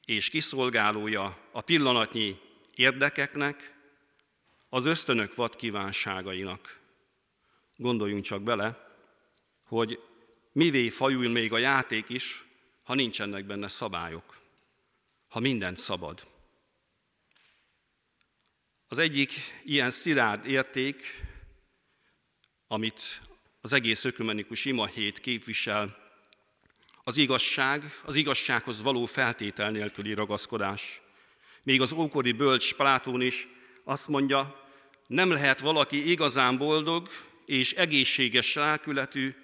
és 0.05 0.29
kiszolgálója 0.29 1.37
a 1.51 1.61
pillanatnyi 1.61 2.39
érdekeknek, 2.75 3.77
az 4.69 4.85
ösztönök 4.85 5.35
vad 5.35 5.55
kívánságainak. 5.55 6.79
Gondoljunk 7.75 8.23
csak 8.23 8.41
bele, 8.41 8.93
hogy 9.63 9.99
mivé 10.51 10.89
fajul 10.89 11.29
még 11.29 11.53
a 11.53 11.57
játék 11.57 12.09
is, 12.09 12.43
ha 12.83 12.95
nincsenek 12.95 13.45
benne 13.45 13.67
szabályok 13.67 14.39
ha 15.29 15.39
mindent 15.39 15.77
szabad. 15.77 16.27
Az 18.87 18.97
egyik 18.97 19.33
ilyen 19.63 19.91
szilárd 19.91 20.45
érték, 20.45 21.03
amit 22.67 23.21
az 23.61 23.73
egész 23.73 24.03
ökumenikus 24.03 24.65
ima 24.65 24.85
hét 24.85 25.19
képvisel, 25.19 25.97
az 27.03 27.17
igazság, 27.17 27.83
az 28.03 28.15
igazsághoz 28.15 28.81
való 28.81 29.05
feltétel 29.05 29.71
nélküli 29.71 30.13
ragaszkodás. 30.13 31.01
Még 31.63 31.81
az 31.81 31.91
ókori 31.91 32.31
bölcs 32.31 32.73
Plátón 32.73 33.21
is 33.21 33.47
azt 33.83 34.07
mondja, 34.07 34.67
nem 35.07 35.29
lehet 35.29 35.59
valaki 35.59 36.09
igazán 36.09 36.57
boldog, 36.57 37.09
és 37.45 37.73
egészséges 37.73 38.53
lelkületű, 38.53 39.35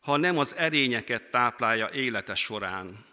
ha 0.00 0.16
nem 0.16 0.38
az 0.38 0.54
erényeket 0.54 1.30
táplálja 1.30 1.90
élete 1.90 2.34
során. 2.34 3.04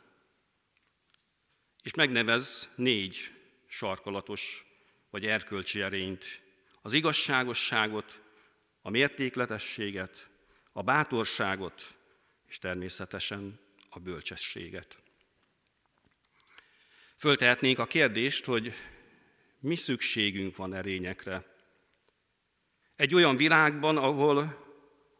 És 1.83 1.93
megnevez 1.93 2.69
négy 2.75 3.31
sarkalatos 3.67 4.65
vagy 5.09 5.25
erkölcsi 5.25 5.81
erényt. 5.81 6.41
Az 6.81 6.93
igazságosságot, 6.93 8.21
a 8.81 8.89
mértékletességet, 8.89 10.29
a 10.71 10.81
bátorságot, 10.81 11.93
és 12.47 12.57
természetesen 12.59 13.59
a 13.89 13.99
bölcsességet. 13.99 14.97
Föltehetnénk 17.17 17.79
a 17.79 17.85
kérdést, 17.85 18.45
hogy 18.45 18.73
mi 19.59 19.75
szükségünk 19.75 20.55
van 20.55 20.73
erényekre. 20.73 21.45
Egy 22.95 23.13
olyan 23.13 23.37
világban, 23.37 23.97
ahol 23.97 24.65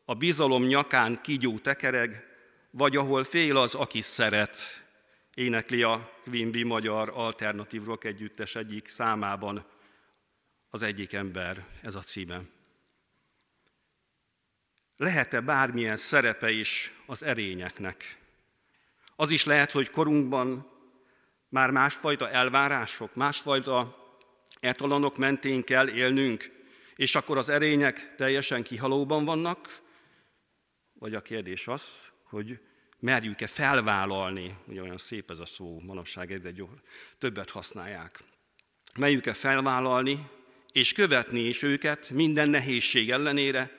a 0.05 0.13
bizalom 0.13 0.63
nyakán 0.63 1.21
kigyú 1.21 1.59
tekereg, 1.59 2.27
vagy 2.69 2.95
ahol 2.95 3.23
fél 3.23 3.57
az, 3.57 3.75
aki 3.75 4.01
szeret, 4.01 4.82
énekli 5.33 5.83
a 5.83 6.11
Quimby 6.23 6.63
Magyar 6.63 7.11
Alternatív 7.13 7.83
Rock 7.83 8.03
Együttes 8.03 8.55
egyik 8.55 8.87
számában 8.87 9.65
az 10.69 10.81
egyik 10.81 11.13
ember, 11.13 11.65
ez 11.81 11.95
a 11.95 12.01
címe. 12.01 12.41
Lehet-e 14.97 15.41
bármilyen 15.41 15.97
szerepe 15.97 16.51
is 16.51 16.93
az 17.05 17.23
erényeknek? 17.23 18.17
Az 19.15 19.29
is 19.29 19.45
lehet, 19.45 19.71
hogy 19.71 19.89
korunkban 19.89 20.71
már 21.49 21.71
másfajta 21.71 22.29
elvárások, 22.29 23.15
másfajta 23.15 23.97
etalonok 24.59 25.17
mentén 25.17 25.63
kell 25.63 25.89
élnünk, 25.89 26.51
és 26.95 27.15
akkor 27.15 27.37
az 27.37 27.49
erények 27.49 28.15
teljesen 28.15 28.63
kihalóban 28.63 29.25
vannak, 29.25 29.81
vagy 30.93 31.15
a 31.15 31.21
kérdés 31.21 31.67
az, 31.67 31.83
hogy 32.23 32.59
merjük-e 33.03 33.47
felvállalni, 33.47 34.57
ugye 34.65 34.81
olyan 34.81 34.97
szép 34.97 35.31
ez 35.31 35.39
a 35.39 35.45
szó, 35.45 35.79
manapság 35.79 36.31
egyre 36.31 36.51
gyor, 36.51 36.81
többet 37.17 37.49
használják. 37.49 38.23
Merjük-e 38.95 39.33
felvállalni, 39.33 40.29
és 40.71 40.93
követni 40.93 41.39
is 41.39 41.61
őket 41.61 42.09
minden 42.09 42.49
nehézség 42.49 43.11
ellenére, 43.11 43.71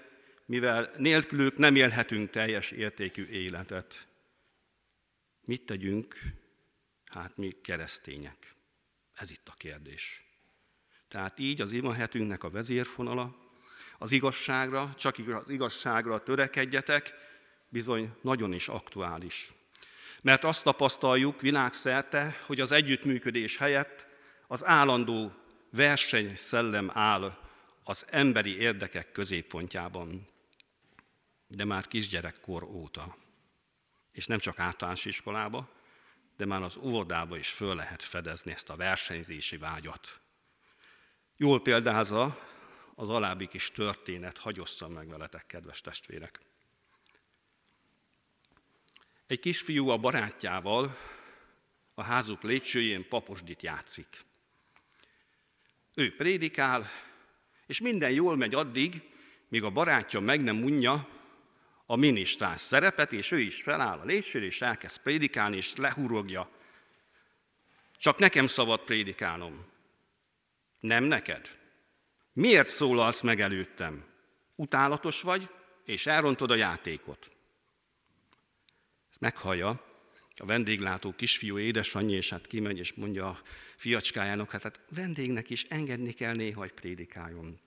mivel 0.46 0.92
nélkülük 0.96 1.56
nem 1.56 1.76
élhetünk 1.76 2.30
teljes 2.30 2.70
értékű 2.70 3.26
életet. 3.26 4.06
Mit 5.40 5.66
tegyünk? 5.66 6.18
Hát 7.04 7.36
mi 7.36 7.56
keresztények. 7.62 8.54
Ez 9.14 9.30
itt 9.30 9.48
a 9.48 9.54
kérdés. 9.56 10.24
Tehát 11.08 11.38
így 11.38 11.60
az 11.60 11.72
imahetünknek 11.72 12.44
a 12.44 12.50
vezérfonala, 12.50 13.36
az 13.98 14.12
igazságra, 14.12 14.94
csak 14.98 15.16
az 15.18 15.50
igazságra 15.50 16.22
törekedjetek, 16.22 17.14
bizony 17.74 18.12
nagyon 18.20 18.52
is 18.52 18.68
aktuális. 18.68 19.52
Mert 20.22 20.44
azt 20.44 20.62
tapasztaljuk 20.62 21.40
világszerte, 21.40 22.36
hogy 22.46 22.60
az 22.60 22.72
együttműködés 22.72 23.56
helyett 23.56 24.06
az 24.46 24.64
állandó 24.64 25.32
verseny 25.70 26.36
szellem 26.36 26.90
áll 26.92 27.38
az 27.84 28.04
emberi 28.08 28.58
érdekek 28.58 29.12
középpontjában, 29.12 30.28
de 31.46 31.64
már 31.64 31.86
kisgyerekkor 31.86 32.62
óta. 32.62 33.16
És 34.12 34.26
nem 34.26 34.38
csak 34.38 34.58
általános 34.58 35.04
iskolába, 35.04 35.70
de 36.36 36.46
már 36.46 36.62
az 36.62 36.76
óvodába 36.76 37.36
is 37.36 37.48
föl 37.48 37.74
lehet 37.74 38.02
fedezni 38.02 38.52
ezt 38.52 38.70
a 38.70 38.76
versenyzési 38.76 39.56
vágyat. 39.56 40.20
Jól 41.36 41.62
példázza 41.62 42.38
az 42.94 43.08
alábbi 43.08 43.46
kis 43.46 43.70
történet, 43.70 44.38
hagyosszam 44.38 44.92
meg 44.92 45.08
veletek, 45.08 45.46
kedves 45.46 45.80
testvérek. 45.80 46.52
Egy 49.26 49.38
kisfiú 49.38 49.88
a 49.88 49.98
barátjával 49.98 50.98
a 51.94 52.02
házuk 52.02 52.42
lépcsőjén 52.42 53.08
paposdit 53.08 53.62
játszik. 53.62 54.24
Ő 55.94 56.14
prédikál, 56.16 56.90
és 57.66 57.80
minden 57.80 58.10
jól 58.10 58.36
megy 58.36 58.54
addig, 58.54 59.02
míg 59.48 59.62
a 59.62 59.70
barátja 59.70 60.20
meg 60.20 60.42
nem 60.42 60.62
unja 60.62 61.08
a 61.86 61.96
minisztrás 61.96 62.60
szerepet, 62.60 63.12
és 63.12 63.30
ő 63.30 63.40
is 63.40 63.62
feláll 63.62 63.98
a 63.98 64.04
lépcsőre, 64.04 64.44
és 64.44 64.60
elkezd 64.60 65.00
prédikálni, 65.02 65.56
és 65.56 65.76
lehurogja. 65.76 66.50
Csak 67.96 68.18
nekem 68.18 68.46
szabad 68.46 68.80
prédikálnom. 68.80 69.66
Nem 70.80 71.04
neked. 71.04 71.58
Miért 72.32 72.68
szólalsz 72.68 73.20
meg 73.20 73.40
előttem? 73.40 74.04
Utálatos 74.54 75.22
vagy, 75.22 75.48
és 75.84 76.06
elrontod 76.06 76.50
a 76.50 76.54
játékot. 76.54 77.33
Meghallja 79.24 79.68
a 80.36 80.46
vendéglátó 80.46 81.12
kisfiú 81.12 81.58
édesanyja, 81.58 82.16
és 82.16 82.30
hát 82.30 82.46
kimegy, 82.46 82.78
és 82.78 82.92
mondja 82.94 83.28
a 83.28 83.40
fiacskájának, 83.76 84.50
hát, 84.50 84.62
hát 84.62 84.80
vendégnek 84.90 85.50
is 85.50 85.64
engedni 85.68 86.12
kell 86.12 86.34
néha, 86.34 86.60
hogy 86.60 86.72
prédikáljon. 86.72 87.60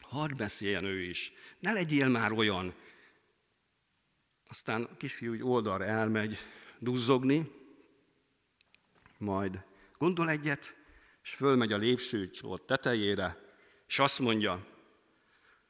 Hadd 0.00 0.36
beszéljen 0.36 0.84
ő 0.84 1.02
is. 1.02 1.32
Ne 1.58 1.72
legyél 1.72 2.08
már 2.08 2.32
olyan. 2.32 2.74
Aztán 4.48 4.82
a 4.82 4.96
kisfiú 4.96 5.32
úgy 5.32 5.42
oldalra 5.42 5.84
elmegy 5.84 6.38
duzzogni, 6.78 7.50
majd 9.18 9.64
gondol 9.98 10.30
egyet, 10.30 10.74
és 11.22 11.30
fölmegy 11.30 11.72
a 11.72 11.76
lépsőcsor 11.76 12.64
tetejére, 12.64 13.36
és 13.86 13.98
azt 13.98 14.18
mondja, 14.18 14.66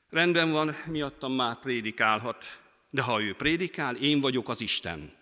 rendben 0.09 0.51
van, 0.51 0.75
miattam 0.87 1.33
már 1.33 1.59
prédikálhat, 1.59 2.45
de 2.91 3.03
ha 3.03 3.23
ő 3.23 3.35
prédikál, 3.35 3.97
én 3.97 4.21
vagyok 4.21 4.49
az 4.49 4.61
Isten. 4.61 5.19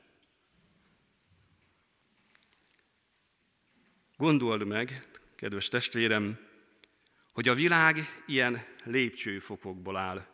Gondold 4.19 4.67
meg, 4.67 5.09
kedves 5.37 5.69
testvérem, 5.69 6.39
hogy 7.33 7.49
a 7.49 7.55
világ 7.55 8.23
ilyen 8.27 8.65
lépcsőfokokból 8.85 9.97
áll, 9.97 10.27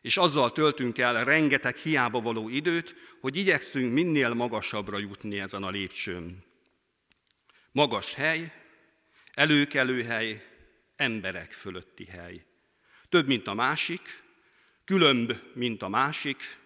és 0.00 0.16
azzal 0.16 0.52
töltünk 0.52 0.98
el 0.98 1.24
rengeteg 1.24 1.76
hiába 1.76 2.20
való 2.20 2.48
időt, 2.48 2.94
hogy 3.20 3.36
igyekszünk 3.36 3.92
minél 3.92 4.34
magasabbra 4.34 4.98
jutni 4.98 5.40
ezen 5.40 5.62
a 5.62 5.70
lépcsőn. 5.70 6.44
Magas 7.72 8.14
hely, 8.14 8.52
előkelő 9.32 10.02
hely, 10.02 10.46
emberek 10.96 11.52
fölötti 11.52 12.04
hely. 12.04 12.44
Több, 13.08 13.26
mint 13.26 13.46
a 13.46 13.54
másik, 13.54 14.22
különb, 14.84 15.32
mint 15.54 15.82
a 15.82 15.88
másik, 15.88 16.58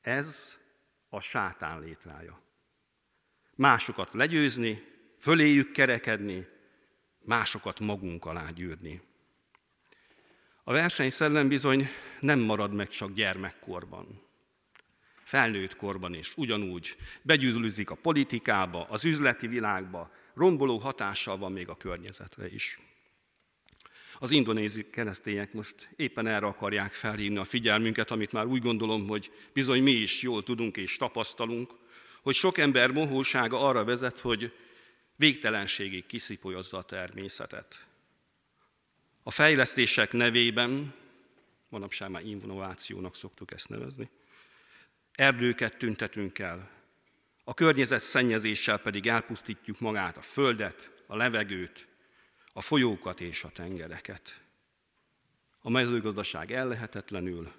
ez 0.00 0.58
a 1.08 1.20
sátán 1.20 1.80
létrája. 1.80 2.48
Másokat 3.60 4.08
legyőzni, 4.12 4.82
föléjük 5.18 5.72
kerekedni, 5.72 6.46
másokat 7.24 7.80
magunk 7.80 8.24
alá 8.24 8.50
gyűrni. 8.50 9.00
A 10.64 10.72
versenyszellem 10.72 11.48
bizony 11.48 11.88
nem 12.20 12.38
marad 12.38 12.72
meg 12.72 12.88
csak 12.88 13.12
gyermekkorban. 13.12 14.22
Felnőtt 15.24 15.76
korban 15.76 16.14
is 16.14 16.32
ugyanúgy 16.36 16.96
begyűrűzik 17.22 17.90
a 17.90 17.94
politikába, 17.94 18.86
az 18.88 19.04
üzleti 19.04 19.46
világba, 19.46 20.12
romboló 20.34 20.78
hatással 20.78 21.38
van 21.38 21.52
még 21.52 21.68
a 21.68 21.76
környezetre 21.76 22.48
is. 22.48 22.78
Az 24.18 24.30
indonézi 24.30 24.90
keresztények 24.90 25.52
most 25.52 25.88
éppen 25.96 26.26
erre 26.26 26.46
akarják 26.46 26.92
felhívni 26.92 27.38
a 27.38 27.44
figyelmünket, 27.44 28.10
amit 28.10 28.32
már 28.32 28.46
úgy 28.46 28.62
gondolom, 28.62 29.08
hogy 29.08 29.32
bizony 29.52 29.82
mi 29.82 29.92
is 29.92 30.22
jól 30.22 30.42
tudunk 30.42 30.76
és 30.76 30.96
tapasztalunk, 30.96 31.79
hogy 32.22 32.34
sok 32.34 32.58
ember 32.58 32.90
mohósága 32.90 33.60
arra 33.60 33.84
vezet, 33.84 34.18
hogy 34.18 34.52
végtelenségig 35.16 36.06
kiszipolyozza 36.06 36.76
a 36.76 36.82
természetet. 36.82 37.86
A 39.22 39.30
fejlesztések 39.30 40.12
nevében, 40.12 40.94
manapság 41.68 42.10
már 42.10 42.26
innovációnak 42.26 43.16
szoktuk 43.16 43.52
ezt 43.52 43.68
nevezni, 43.68 44.10
erdőket 45.12 45.76
tüntetünk 45.76 46.38
el, 46.38 46.70
a 47.44 47.54
környezet 47.54 48.00
szennyezéssel 48.00 48.78
pedig 48.78 49.06
elpusztítjuk 49.06 49.80
magát, 49.80 50.16
a 50.16 50.22
földet, 50.22 50.90
a 51.06 51.16
levegőt, 51.16 51.86
a 52.52 52.60
folyókat 52.60 53.20
és 53.20 53.44
a 53.44 53.48
tengereket. 53.48 54.40
A 55.60 55.70
mezőgazdaság 55.70 56.52
ellehetetlenül, 56.52 57.52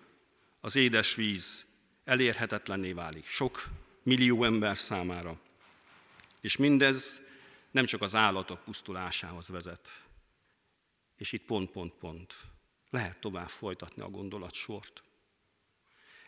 az 0.60 0.76
édesvíz 0.76 1.66
elérhetetlenné 2.04 2.92
válik 2.92 3.26
sok 3.28 3.68
millió 4.04 4.44
ember 4.44 4.78
számára, 4.78 5.40
és 6.42 6.58
mindez 6.58 7.22
nem 7.72 7.86
csak 7.86 8.02
az 8.02 8.16
állatok 8.16 8.64
pusztulásához 8.64 9.48
vezet. 9.48 9.90
És 11.16 11.32
itt 11.32 11.46
pont, 11.46 11.72
pont, 11.72 11.94
pont. 11.94 12.36
Lehet 12.90 13.20
tovább 13.20 13.50
folytatni 13.50 14.02
a 14.02 14.10
gondolatsort. 14.10 15.04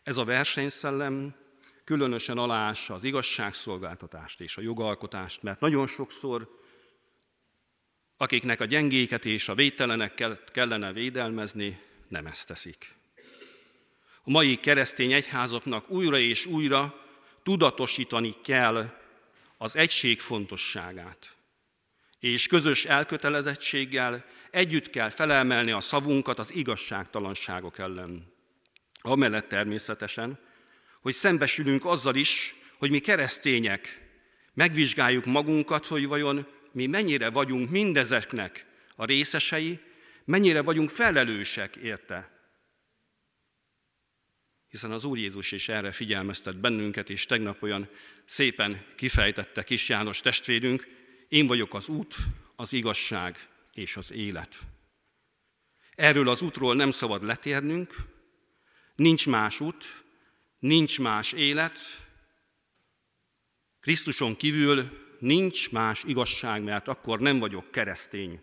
Ez 0.03 0.17
a 0.17 0.23
versenyszellem 0.23 1.35
különösen 1.83 2.37
aláássa 2.37 2.93
az 2.93 3.03
igazságszolgáltatást 3.03 4.41
és 4.41 4.57
a 4.57 4.61
jogalkotást, 4.61 5.41
mert 5.41 5.59
nagyon 5.59 5.87
sokszor 5.87 6.61
akiknek 8.17 8.61
a 8.61 8.65
gyengéket 8.65 9.25
és 9.25 9.47
a 9.47 9.55
védtelenek 9.55 10.23
kellene 10.51 10.93
védelmezni, 10.93 11.81
nem 12.07 12.25
ezt 12.25 12.47
teszik. 12.47 12.95
A 14.23 14.29
mai 14.29 14.59
keresztény 14.59 15.13
egyházaknak 15.13 15.89
újra 15.89 16.17
és 16.17 16.45
újra 16.45 17.02
tudatosítani 17.43 18.35
kell 18.43 19.01
az 19.57 19.75
egység 19.75 20.19
fontosságát. 20.19 21.35
És 22.19 22.47
közös 22.47 22.85
elkötelezettséggel 22.85 24.25
együtt 24.51 24.89
kell 24.89 25.09
felemelni 25.09 25.71
a 25.71 25.79
szavunkat 25.79 26.39
az 26.39 26.53
igazságtalanságok 26.53 27.77
ellen. 27.77 28.33
Amellett 29.01 29.47
természetesen, 29.47 30.39
hogy 31.01 31.13
szembesülünk 31.13 31.85
azzal 31.85 32.15
is, 32.15 32.55
hogy 32.77 32.89
mi 32.89 32.99
keresztények 32.99 34.01
megvizsgáljuk 34.53 35.25
magunkat, 35.25 35.85
hogy 35.85 36.07
vajon 36.07 36.47
mi 36.71 36.85
mennyire 36.85 37.29
vagyunk 37.29 37.69
mindezeknek 37.69 38.65
a 38.95 39.05
részesei, 39.05 39.79
mennyire 40.25 40.61
vagyunk 40.61 40.89
felelősek 40.89 41.75
érte. 41.75 42.32
Hiszen 44.73 44.91
az 44.91 45.03
Úr 45.03 45.17
Jézus 45.17 45.51
is 45.51 45.69
erre 45.69 45.91
figyelmeztet 45.91 46.57
bennünket, 46.57 47.09
és 47.09 47.25
tegnap 47.25 47.63
olyan 47.63 47.89
szépen 48.25 48.85
kifejtette 48.95 49.63
kis 49.63 49.89
János 49.89 50.21
testvérünk, 50.21 50.87
én 51.27 51.47
vagyok 51.47 51.73
az 51.73 51.87
út, 51.87 52.15
az 52.55 52.73
igazság 52.73 53.49
és 53.73 53.97
az 53.97 54.11
élet. 54.11 54.59
Erről 55.95 56.29
az 56.29 56.41
útról 56.41 56.75
nem 56.75 56.91
szabad 56.91 57.23
letérnünk, 57.23 57.95
nincs 58.95 59.27
más 59.27 59.59
út, 59.59 60.03
nincs 60.59 60.99
más 60.99 61.31
élet, 61.31 61.79
Krisztuson 63.79 64.35
kívül 64.35 64.89
nincs 65.19 65.71
más 65.71 66.03
igazság, 66.03 66.63
mert 66.63 66.87
akkor 66.87 67.19
nem 67.19 67.39
vagyok 67.39 67.71
keresztény. 67.71 68.41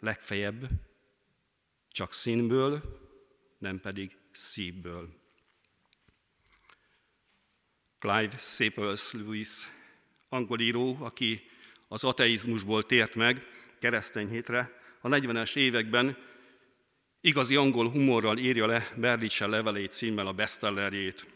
Legfeljebb 0.00 0.68
csak 1.88 2.12
színből, 2.12 2.82
nem 3.58 3.80
pedig 3.80 4.16
szívből. 4.32 5.22
Clive 8.04 8.36
Staples 8.38 9.12
Lewis, 9.12 9.48
angol 10.28 10.60
író, 10.60 10.96
aki 11.00 11.50
az 11.88 12.04
ateizmusból 12.04 12.86
tért 12.86 13.14
meg 13.14 13.46
keresztény 13.80 14.28
hétre, 14.28 14.80
a 15.00 15.08
40-es 15.08 15.56
években 15.56 16.16
igazi 17.20 17.56
angol 17.56 17.90
humorral 17.90 18.38
írja 18.38 18.66
le 18.66 18.92
Berlice 18.96 19.46
levelét 19.46 19.92
címmel 19.92 20.26
a 20.26 20.32
bestsellerjét. 20.32 21.26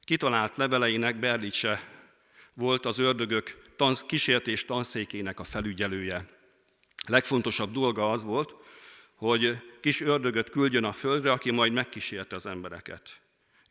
Kitalált 0.00 0.56
leveleinek 0.56 1.18
Berlice 1.18 1.88
volt 2.54 2.86
az 2.86 2.98
ördögök 2.98 3.74
tansz, 3.76 4.02
kísértés 4.02 4.64
tanszékének 4.64 5.40
a 5.40 5.44
felügyelője. 5.44 6.26
Legfontosabb 7.06 7.72
dolga 7.72 8.10
az 8.10 8.24
volt, 8.24 8.54
hogy 9.14 9.58
kis 9.80 10.00
ördögöt 10.00 10.50
küldjön 10.50 10.84
a 10.84 10.92
földre, 10.92 11.32
aki 11.32 11.50
majd 11.50 11.72
megkísérte 11.72 12.36
az 12.36 12.46
embereket. 12.46 13.21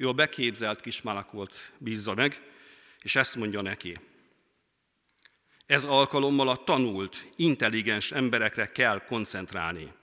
Ő 0.01 0.07
a 0.07 0.13
beképzelt 0.13 0.81
kismálakot 0.81 1.71
bízza 1.77 2.13
meg, 2.13 2.41
és 2.99 3.15
ezt 3.15 3.35
mondja 3.35 3.61
neki. 3.61 3.99
Ez 5.65 5.83
alkalommal 5.83 6.47
a 6.47 6.63
tanult, 6.63 7.25
intelligens 7.35 8.11
emberekre 8.11 8.65
kell 8.65 9.05
koncentrálni. 9.05 9.93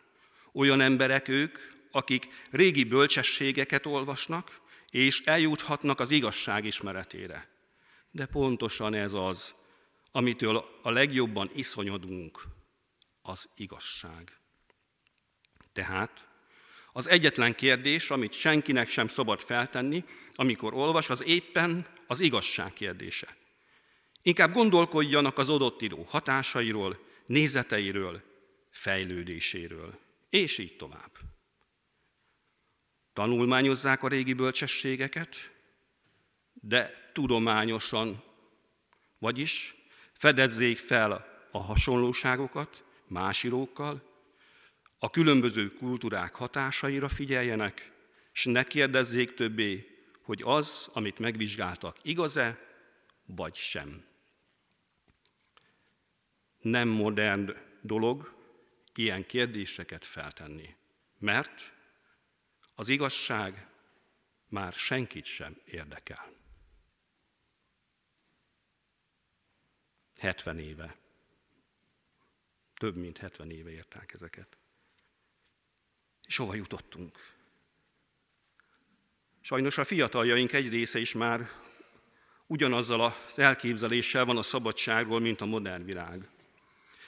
Olyan 0.52 0.80
emberek 0.80 1.28
ők, 1.28 1.58
akik 1.90 2.28
régi 2.50 2.84
bölcsességeket 2.84 3.86
olvasnak, 3.86 4.60
és 4.90 5.20
eljuthatnak 5.20 6.00
az 6.00 6.10
igazság 6.10 6.64
ismeretére. 6.64 7.48
De 8.10 8.26
pontosan 8.26 8.94
ez 8.94 9.12
az, 9.12 9.54
amitől 10.10 10.64
a 10.82 10.90
legjobban 10.90 11.48
iszonyodunk, 11.52 12.42
az 13.22 13.48
igazság. 13.56 14.40
Tehát 15.72 16.27
az 16.98 17.08
egyetlen 17.08 17.54
kérdés, 17.54 18.10
amit 18.10 18.32
senkinek 18.32 18.88
sem 18.88 19.06
szabad 19.06 19.40
feltenni, 19.40 20.04
amikor 20.34 20.74
olvas, 20.74 21.10
az 21.10 21.24
éppen 21.24 21.86
az 22.06 22.20
igazság 22.20 22.72
kérdése. 22.72 23.36
Inkább 24.22 24.52
gondolkodjanak 24.52 25.38
az 25.38 25.50
adott 25.50 25.82
író 25.82 26.06
hatásairól, 26.08 26.98
nézeteiről, 27.26 28.22
fejlődéséről, 28.70 29.98
és 30.30 30.58
így 30.58 30.76
tovább. 30.76 31.10
Tanulmányozzák 33.12 34.02
a 34.02 34.08
régi 34.08 34.32
bölcsességeket, 34.32 35.36
de 36.52 37.10
tudományosan, 37.12 38.22
vagyis 39.18 39.74
fedezzék 40.12 40.78
fel 40.78 41.26
a 41.52 41.58
hasonlóságokat 41.58 42.84
más 43.06 43.42
írókkal, 43.42 44.07
a 44.98 45.10
különböző 45.10 45.72
kultúrák 45.74 46.34
hatásaira 46.34 47.08
figyeljenek, 47.08 47.92
és 48.32 48.44
ne 48.44 48.64
kérdezzék 48.64 49.34
többé, 49.34 49.98
hogy 50.22 50.42
az, 50.44 50.88
amit 50.92 51.18
megvizsgáltak, 51.18 51.96
igaz-e, 52.02 52.58
vagy 53.24 53.54
sem. 53.54 54.04
Nem 56.58 56.88
modern 56.88 57.56
dolog 57.80 58.34
ilyen 58.94 59.26
kérdéseket 59.26 60.04
feltenni, 60.04 60.74
mert 61.18 61.72
az 62.74 62.88
igazság 62.88 63.66
már 64.48 64.72
senkit 64.72 65.24
sem 65.24 65.60
érdekel. 65.64 66.36
70 70.18 70.58
éve. 70.58 70.96
Több 72.74 72.96
mint 72.96 73.18
70 73.18 73.50
éve 73.50 73.70
érták 73.70 74.12
ezeket. 74.12 74.58
És 76.28 76.36
hova 76.36 76.54
jutottunk? 76.54 77.18
Sajnos 79.40 79.78
a 79.78 79.84
fiataljaink 79.84 80.52
egy 80.52 80.68
része 80.68 80.98
is 80.98 81.12
már 81.12 81.48
ugyanazzal 82.46 83.00
az 83.00 83.38
elképzeléssel 83.38 84.24
van 84.24 84.36
a 84.36 84.42
szabadságról, 84.42 85.20
mint 85.20 85.40
a 85.40 85.46
modern 85.46 85.84
világ. 85.84 86.28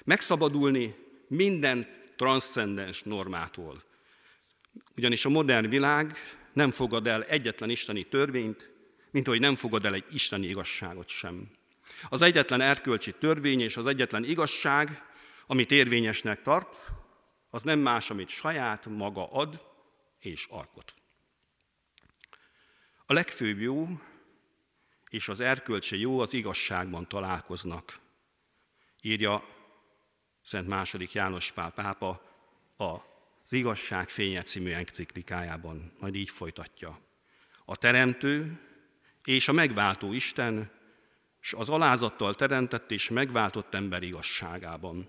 Megszabadulni 0.05 0.95
minden 1.29 1.87
transzcendens 2.17 3.03
normától. 3.03 3.83
Ugyanis 4.97 5.25
a 5.25 5.29
modern 5.29 5.69
világ 5.69 6.13
nem 6.53 6.71
fogad 6.71 7.07
el 7.07 7.25
egyetlen 7.25 7.71
isteni 7.71 8.05
törvényt, 8.05 8.71
mint 9.11 9.27
ahogy 9.27 9.41
nem 9.41 9.57
fogad 9.57 9.85
el 9.85 9.95
egy 9.95 10.05
isteni 10.13 10.47
igazságot 10.47 11.09
sem. 11.09 11.51
Az 12.09 12.23
egyetlen 12.23 12.61
erkölcsi 12.61 13.13
törvény 13.13 13.61
és 13.61 13.77
az 13.77 13.87
egyetlen 13.87 14.25
igazság, 14.25 15.03
amit 15.47 15.71
érvényesnek 15.71 16.43
tart, 16.43 16.93
az 17.51 17.63
nem 17.63 17.79
más, 17.79 18.11
amit 18.11 18.29
saját 18.29 18.87
maga 18.87 19.33
ad 19.33 19.67
és 20.19 20.47
alkot. 20.47 20.95
A 23.07 23.13
legfőbb 23.13 23.59
jó 23.59 23.87
és 25.09 25.29
az 25.29 25.41
erkölcsi 25.41 25.99
jó 25.99 26.21
az 26.21 26.33
igazságban 26.33 27.09
találkoznak, 27.09 27.99
írja 29.01 29.59
Szent 30.43 30.69
második 30.69 31.13
János 31.13 31.53
Pál 31.53 31.71
pápa 31.71 32.23
az 32.77 33.53
Igazság 33.53 34.09
fénye 34.09 34.43
című 34.43 34.73
enciklikájában, 34.73 35.93
majd 35.99 36.15
így 36.15 36.31
folytatja. 36.31 37.01
A 37.65 37.77
Teremtő 37.77 38.61
és 39.25 39.49
a 39.49 39.53
megváltó 39.53 40.13
Isten 40.13 40.71
és 41.41 41.53
az 41.53 41.69
alázattal 41.69 42.35
teremtett 42.35 42.91
és 42.91 43.09
megváltott 43.09 43.75
ember 43.75 44.03
igazságában. 44.03 45.09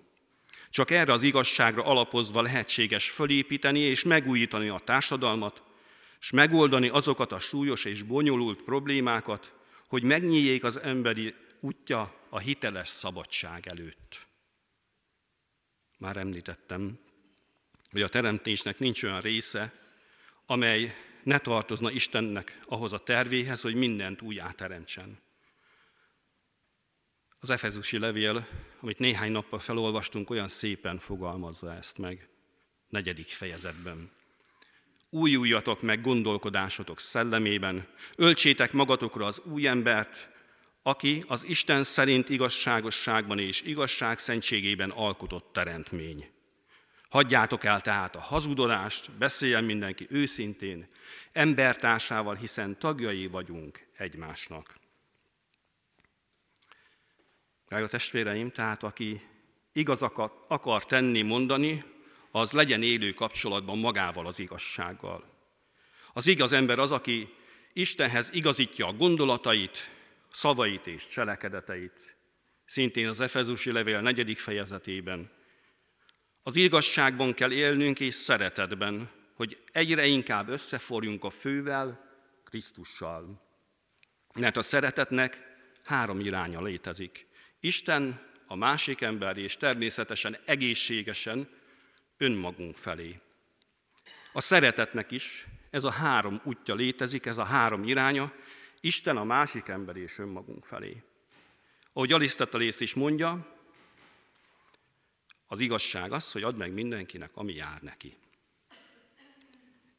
Csak 0.72 0.92
erre 0.92 1.14
az 1.14 1.24
igazságra 1.24 1.84
alapozva 1.84 2.42
lehetséges 2.42 3.10
fölépíteni 3.10 3.80
és 3.80 4.04
megújítani 4.04 4.68
a 4.68 4.80
társadalmat, 4.80 5.64
és 6.20 6.30
megoldani 6.30 6.90
azokat 6.90 7.32
a 7.32 7.40
súlyos 7.40 7.86
és 7.86 8.04
bonyolult 8.04 8.62
problémákat, 8.62 9.54
hogy 9.88 10.04
megnyíljék 10.04 10.64
az 10.64 10.80
emberi 10.80 11.34
útja 11.60 12.16
a 12.30 12.40
hiteles 12.40 12.88
szabadság 12.88 13.68
előtt. 13.68 14.28
Már 15.98 16.18
említettem, 16.18 17.00
hogy 17.92 18.02
a 18.02 18.10
teremtésnek 18.10 18.80
nincs 18.80 19.04
olyan 19.04 19.20
része, 19.20 19.74
amely 20.46 20.96
ne 21.24 21.38
tartozna 21.38 21.92
Istennek 21.92 22.60
ahhoz 22.66 22.94
a 22.94 23.04
tervéhez, 23.04 23.62
hogy 23.62 23.76
mindent 23.76 24.22
úgy 24.22 24.38
áteremtsen. 24.38 25.20
Az 27.44 27.50
Efezusi 27.50 27.98
levél, 27.98 28.48
amit 28.80 29.00
néhány 29.00 29.32
nappal 29.32 29.60
felolvastunk, 29.60 30.30
olyan 30.30 30.48
szépen 30.48 30.98
fogalmazza 30.98 31.74
ezt 31.74 31.98
meg, 31.98 32.28
negyedik 32.90 33.28
fejezetben. 33.28 34.12
Újuljatok 35.10 35.82
meg 35.82 36.02
gondolkodásotok 36.02 37.00
szellemében, 37.00 37.88
öltsétek 38.16 38.72
magatokra 38.72 39.26
az 39.26 39.42
új 39.46 39.68
embert, 39.68 40.30
aki 40.84 41.24
az 41.28 41.44
Isten 41.48 41.84
szerint 41.84 42.30
igazságosságban 42.30 43.40
és 43.40 43.62
igazság 43.62 44.20
szentségében 44.20 44.90
alkotott 44.90 45.50
teremtmény. 45.54 46.30
Hagyjátok 47.10 47.64
el 47.64 47.82
tehát 47.82 48.16
a 48.16 48.22
hazudolást, 48.22 49.12
beszéljen 49.12 49.64
mindenki 49.64 50.08
őszintén, 50.10 50.88
embertársával, 51.32 52.36
hiszen 52.36 52.80
tagjai 52.80 53.28
vagyunk 53.28 53.88
egymásnak. 53.98 54.81
Drága 57.72 57.88
testvéreim, 57.88 58.52
tehát 58.52 58.84
aki 58.84 59.22
igazakat 59.72 60.34
akar 60.48 60.86
tenni, 60.86 61.22
mondani, 61.22 61.84
az 62.32 62.52
legyen 62.52 62.84
élő 62.84 63.14
kapcsolatban 63.14 63.78
magával 63.78 64.28
az 64.28 64.40
igazsággal. 64.40 65.24
Az 66.14 66.28
igaz 66.28 66.52
ember 66.52 66.80
az, 66.80 66.92
aki 66.92 67.34
Istenhez 67.74 68.30
igazítja 68.34 68.88
a 68.88 68.94
gondolatait, 68.94 69.92
szavait 70.34 70.88
és 70.88 71.08
cselekedeteit. 71.08 72.18
Szintén 72.66 73.08
az 73.08 73.20
Efezusi 73.20 73.72
levél 73.72 74.02
negyedik 74.02 74.40
fejezetében. 74.40 75.32
Az 76.44 76.56
igazságban 76.56 77.34
kell 77.34 77.52
élnünk 77.52 78.00
és 78.00 78.16
szeretetben, 78.16 79.10
hogy 79.34 79.62
egyre 79.72 80.06
inkább 80.06 80.50
összeforjunk 80.50 81.24
a 81.24 81.30
fővel, 81.30 82.10
Krisztussal. 82.44 83.42
Mert 84.34 84.58
a 84.58 84.62
szeretetnek 84.62 85.40
három 85.84 86.20
iránya 86.20 86.62
létezik. 86.62 87.30
Isten, 87.64 88.30
a 88.48 88.56
másik 88.56 89.02
ember 89.02 89.38
és 89.38 89.58
természetesen 89.58 90.38
egészségesen 90.46 91.50
önmagunk 92.18 92.78
felé. 92.78 93.20
A 94.34 94.42
szeretetnek 94.42 95.12
is 95.12 95.48
ez 95.70 95.84
a 95.84 95.92
három 95.92 96.42
útja 96.44 96.76
létezik, 96.76 97.26
ez 97.26 97.38
a 97.38 97.44
három 97.44 97.84
iránya, 97.84 98.34
Isten 98.80 99.18
a 99.18 99.24
másik 99.24 99.68
ember 99.68 99.96
és 99.96 100.18
önmagunk 100.18 100.64
felé. 100.64 101.04
Ahogy 101.94 102.12
Alisztetalész 102.12 102.80
is 102.80 102.94
mondja, 102.94 103.56
az 105.48 105.60
igazság 105.60 106.12
az, 106.12 106.32
hogy 106.32 106.44
add 106.44 106.56
meg 106.56 106.74
mindenkinek, 106.74 107.32
ami 107.34 107.54
jár 107.54 107.82
neki. 107.82 108.18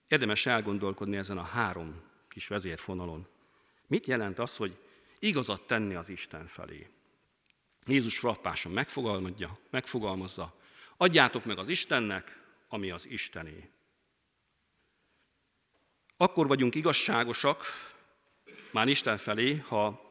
Érdemes 0.08 0.46
elgondolkodni 0.46 1.16
ezen 1.16 1.38
a 1.38 1.42
három 1.42 2.02
kis 2.28 2.46
vezérfonalon. 2.46 3.26
Mit 3.86 4.06
jelent 4.06 4.38
az, 4.38 4.56
hogy 4.56 4.76
igazat 5.18 5.66
tenni 5.66 5.94
az 5.94 6.08
Isten 6.08 6.46
felé? 6.46 6.90
Jézus 7.86 8.18
frappáson 8.18 8.72
megfogalmazza, 8.72 9.58
megfogalmazza, 9.70 10.56
adjátok 10.96 11.44
meg 11.44 11.58
az 11.58 11.68
Istennek, 11.68 12.40
ami 12.68 12.90
az 12.90 13.06
Istené. 13.06 13.70
Akkor 16.16 16.46
vagyunk 16.46 16.74
igazságosak, 16.74 17.64
már 18.70 18.88
Isten 18.88 19.16
felé, 19.16 19.56
ha 19.56 20.10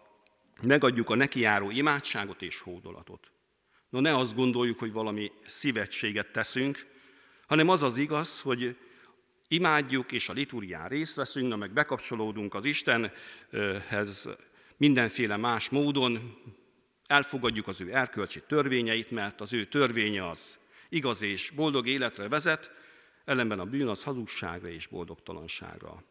megadjuk 0.62 1.10
a 1.10 1.16
neki 1.16 1.40
járó 1.40 1.70
imádságot 1.70 2.42
és 2.42 2.60
hódolatot. 2.60 3.32
No 3.90 4.00
ne 4.00 4.18
azt 4.18 4.36
gondoljuk, 4.36 4.80
hogy 4.80 4.92
valami 4.92 5.32
szívetséget 5.46 6.32
teszünk, 6.32 6.88
hanem 7.48 7.70
az 7.70 7.84
az 7.84 7.98
igaz, 7.98 8.42
hogy 8.42 8.78
imádjuk 9.48 10.12
és 10.12 10.30
a 10.30 10.34
liturgián 10.34 10.88
részt 10.88 11.16
veszünk, 11.16 11.48
na 11.48 11.56
meg 11.56 11.72
bekapcsolódunk 11.72 12.54
az 12.54 12.66
Istenhez 12.66 14.30
mindenféle 14.78 15.38
más 15.38 15.70
módon, 15.70 16.38
elfogadjuk 17.12 17.68
az 17.68 17.82
ő 17.82 17.96
erkölcsi 17.96 18.42
törvényeit, 18.48 19.12
mert 19.12 19.42
az 19.42 19.54
ő 19.54 19.66
törvénye 19.66 20.30
az 20.30 20.58
igaz 20.90 21.22
és 21.22 21.50
boldog 21.50 21.88
életre 21.88 22.28
vezet, 22.28 22.72
ellenben 23.26 23.60
a 23.60 23.66
bűn 23.66 23.88
az 23.88 24.04
hazugságra 24.04 24.68
és 24.70 24.88
boldogtalanságra. 24.88 26.04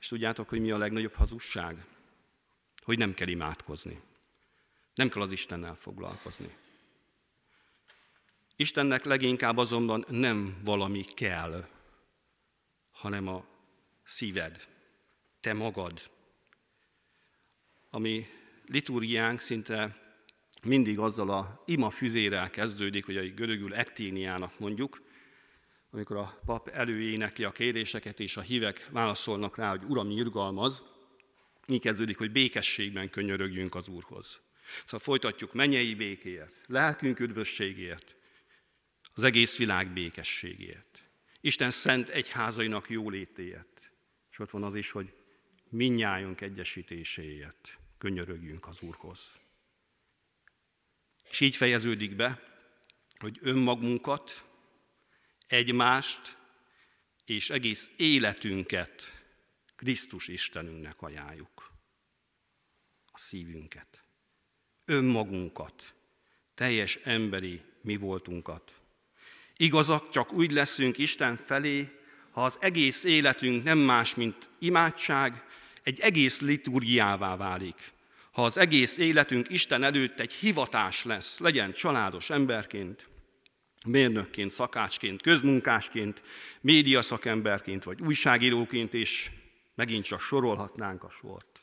És 0.00 0.08
tudjátok, 0.08 0.48
hogy 0.48 0.60
mi 0.60 0.70
a 0.70 0.78
legnagyobb 0.78 1.14
hazugság? 1.14 1.84
Hogy 2.82 2.98
nem 2.98 3.14
kell 3.14 3.28
imádkozni. 3.28 4.00
Nem 4.94 5.08
kell 5.08 5.22
az 5.22 5.32
Istennel 5.32 5.74
foglalkozni. 5.74 6.56
Istennek 8.56 9.04
leginkább 9.04 9.56
azonban 9.56 10.04
nem 10.08 10.60
valami 10.64 11.04
kell, 11.04 11.68
hanem 12.90 13.28
a 13.28 13.44
szíved, 14.04 14.68
te 15.40 15.52
magad. 15.52 16.10
Ami 17.90 18.26
liturgiánk 18.72 19.40
szinte 19.40 19.96
mindig 20.62 20.98
azzal 20.98 21.30
a 21.30 21.62
ima 21.66 21.90
füzérrel 21.90 22.50
kezdődik, 22.50 23.04
hogy 23.04 23.16
a 23.16 23.22
görögül 23.22 23.74
ekténiának 23.74 24.58
mondjuk, 24.58 25.02
amikor 25.90 26.16
a 26.16 26.40
pap 26.44 26.68
előénekli 26.68 27.44
a 27.44 27.52
kéréseket, 27.52 28.20
és 28.20 28.36
a 28.36 28.40
hívek 28.40 28.88
válaszolnak 28.90 29.56
rá, 29.56 29.70
hogy 29.70 29.84
Uram, 29.84 30.10
irgalmaz, 30.10 30.84
így 31.66 31.80
kezdődik, 31.80 32.18
hogy 32.18 32.32
békességben 32.32 33.10
könyörögjünk 33.10 33.74
az 33.74 33.88
Úrhoz. 33.88 34.40
Szóval 34.84 35.00
folytatjuk 35.00 35.52
mennyei 35.52 35.94
békéért, 35.94 36.60
lelkünk 36.66 37.20
üdvösségért, 37.20 38.16
az 39.14 39.22
egész 39.22 39.58
világ 39.58 39.92
békességért. 39.92 41.02
Isten 41.40 41.70
szent 41.70 42.08
egyházainak 42.08 42.90
jólétéért. 42.90 43.92
És 44.30 44.38
ott 44.38 44.50
van 44.50 44.62
az 44.62 44.74
is, 44.74 44.90
hogy 44.90 45.12
minnyájunk 45.68 46.40
egyesítéséért 46.40 47.81
könyörögjünk 48.02 48.66
az 48.66 48.80
Úrhoz. 48.80 49.20
És 51.30 51.40
így 51.40 51.56
fejeződik 51.56 52.16
be, 52.16 52.42
hogy 53.18 53.38
önmagunkat, 53.40 54.44
egymást 55.46 56.36
és 57.24 57.50
egész 57.50 57.90
életünket 57.96 59.22
Krisztus 59.76 60.28
Istenünknek 60.28 61.02
ajánljuk. 61.02 61.72
A 63.06 63.18
szívünket, 63.18 64.04
önmagunkat, 64.84 65.94
teljes 66.54 66.96
emberi 66.96 67.62
mi 67.80 67.96
voltunkat. 67.96 68.80
Igazak 69.56 70.10
csak 70.10 70.32
úgy 70.32 70.52
leszünk 70.52 70.98
Isten 70.98 71.36
felé, 71.36 71.88
ha 72.30 72.44
az 72.44 72.58
egész 72.60 73.04
életünk 73.04 73.64
nem 73.64 73.78
más, 73.78 74.14
mint 74.14 74.48
imádság, 74.58 75.51
egy 75.82 76.00
egész 76.00 76.40
liturgiává 76.40 77.36
válik. 77.36 77.92
Ha 78.32 78.44
az 78.44 78.56
egész 78.56 78.98
életünk 78.98 79.48
Isten 79.48 79.82
előtt 79.82 80.20
egy 80.20 80.32
hivatás 80.32 81.04
lesz, 81.04 81.38
legyen 81.38 81.72
családos 81.72 82.30
emberként, 82.30 83.08
mérnökként, 83.86 84.50
szakácsként, 84.50 85.22
közmunkásként, 85.22 86.22
médiaszakemberként, 86.60 87.84
vagy 87.84 88.00
újságíróként, 88.00 88.94
és 88.94 89.30
megint 89.74 90.04
csak 90.04 90.20
sorolhatnánk 90.20 91.04
a 91.04 91.10
sort. 91.10 91.60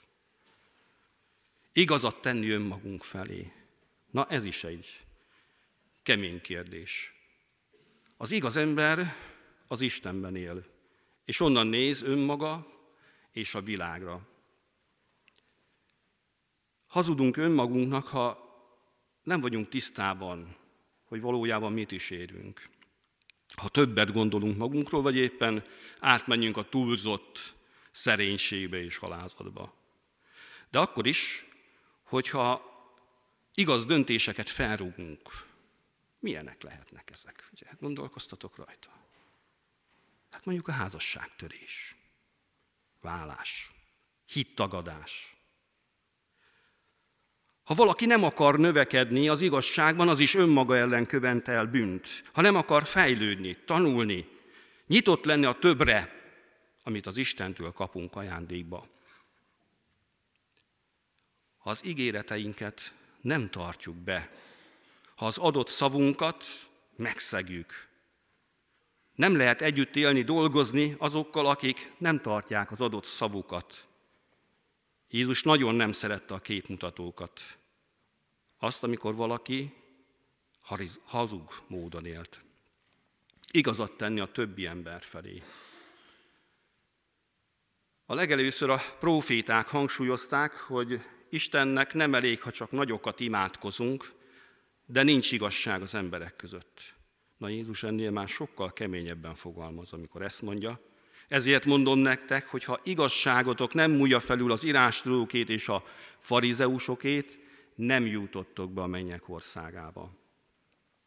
Igazat 1.74 2.22
tenni 2.22 2.50
önmagunk 2.50 3.04
felé. 3.04 3.52
Na 4.12 4.26
ez 4.30 4.46
is 4.46 4.64
egy 4.64 5.00
kemény 6.04 6.42
kérdés. 6.42 7.14
Az 8.18 8.32
igaz 8.32 8.56
ember 8.56 9.16
az 9.68 9.82
Istenben 9.82 10.36
él, 10.36 10.64
és 11.26 11.40
onnan 11.40 11.68
néz 11.68 12.02
önmaga 12.02 12.79
és 13.40 13.56
a 13.56 13.62
világra. 13.62 14.28
Hazudunk 16.88 17.38
önmagunknak, 17.38 18.08
ha 18.08 18.48
nem 19.24 19.42
vagyunk 19.42 19.70
tisztában 19.70 20.58
hogy 21.10 21.22
valójában 21.22 21.74
mit 21.74 21.92
is 21.92 22.10
érünk. 22.10 22.70
Ha 23.56 23.70
többet 23.70 24.12
gondolunk 24.12 24.58
magunkról, 24.58 25.02
vagy 25.02 25.16
éppen 25.16 25.64
átmenjünk 26.00 26.58
a 26.58 26.70
túlzott 26.70 27.54
szerénységbe 27.92 28.84
és 28.84 28.98
halázatba. 28.98 29.74
De 30.70 30.80
akkor 30.80 31.08
is, 31.08 31.46
hogyha 32.04 32.62
igaz 33.54 33.86
döntéseket 33.86 34.50
felrúgunk, 34.50 35.48
milyenek 36.20 36.64
lehetnek 36.64 37.10
ezek? 37.12 37.50
Ugye, 37.54 37.66
gondolkoztatok 37.80 38.56
rajta. 38.56 38.90
Hát 40.30 40.46
mondjuk 40.46 40.68
a 40.68 40.72
házasságtörés, 40.72 41.96
vállás, 43.02 43.72
hittagadás, 44.26 45.40
ha 47.70 47.76
valaki 47.76 48.06
nem 48.06 48.24
akar 48.24 48.60
növekedni 48.60 49.28
az 49.28 49.42
igazságban, 49.42 50.10
az 50.10 50.20
is 50.20 50.36
önmaga 50.36 50.78
ellen 50.78 51.06
köventel 51.06 51.66
bűnt. 51.66 52.24
Ha 52.34 52.42
nem 52.42 52.56
akar 52.56 52.86
fejlődni, 52.86 53.58
tanulni, 53.66 54.28
nyitott 54.88 55.26
lenni 55.26 55.46
a 55.46 55.60
többre, 55.60 56.22
amit 56.84 57.06
az 57.06 57.18
Istentől 57.18 57.72
kapunk 57.72 58.16
ajándékba. 58.16 58.88
Ha 61.58 61.70
az 61.70 61.86
ígéreteinket 61.86 62.94
nem 63.22 63.50
tartjuk 63.50 63.96
be, 63.96 64.32
ha 65.16 65.26
az 65.26 65.38
adott 65.38 65.70
szavunkat 65.70 66.46
megszegjük, 66.96 67.89
nem 69.20 69.38
lehet 69.38 69.62
együtt 69.62 69.96
élni, 69.96 70.22
dolgozni 70.22 70.96
azokkal, 70.98 71.46
akik 71.46 71.92
nem 71.98 72.20
tartják 72.20 72.72
az 72.72 72.82
adott 72.82 73.06
szavukat. 73.06 73.88
Jézus 75.10 75.44
nagyon 75.44 75.76
nem 75.76 75.92
szerette 75.92 76.34
a 76.34 76.40
képmutatókat. 76.40 77.42
Azt, 78.58 78.84
amikor 78.84 79.16
valaki 79.16 79.74
hazug 81.04 81.64
módon 81.68 82.06
élt. 82.06 82.42
Igazat 83.52 83.92
tenni 83.92 84.20
a 84.20 84.32
többi 84.32 84.66
ember 84.66 85.02
felé. 85.02 85.44
A 88.06 88.14
legelőször 88.14 88.70
a 88.70 88.82
proféták 89.00 89.68
hangsúlyozták, 89.68 90.60
hogy 90.60 91.02
Istennek 91.30 91.94
nem 91.94 92.16
elég, 92.16 92.42
ha 92.42 92.52
csak 92.52 92.72
nagyokat 92.72 93.20
imádkozunk, 93.20 94.12
de 94.86 95.04
nincs 95.04 95.32
igazság 95.32 95.82
az 95.82 95.96
emberek 95.96 96.36
között. 96.36 96.98
Na 97.40 97.50
Jézus 97.50 97.84
ennél 97.84 98.12
már 98.12 98.28
sokkal 98.28 98.74
keményebben 98.74 99.36
fogalmaz, 99.36 99.94
amikor 99.94 100.22
ezt 100.22 100.42
mondja. 100.42 100.80
Ezért 101.28 101.66
mondom 101.66 102.00
nektek, 102.00 102.48
hogy 102.48 102.64
ha 102.64 102.80
igazságotok 102.84 103.74
nem 103.74 103.92
múlja 103.92 104.20
felül 104.20 104.52
az 104.52 104.64
írástudókét 104.64 105.50
és 105.50 105.70
a 105.70 105.84
farizeusokét, 106.20 107.40
nem 107.76 108.06
jutottok 108.06 108.72
be 108.72 108.82
a 108.82 108.88
mennyek 108.88 109.30
országába. 109.30 110.12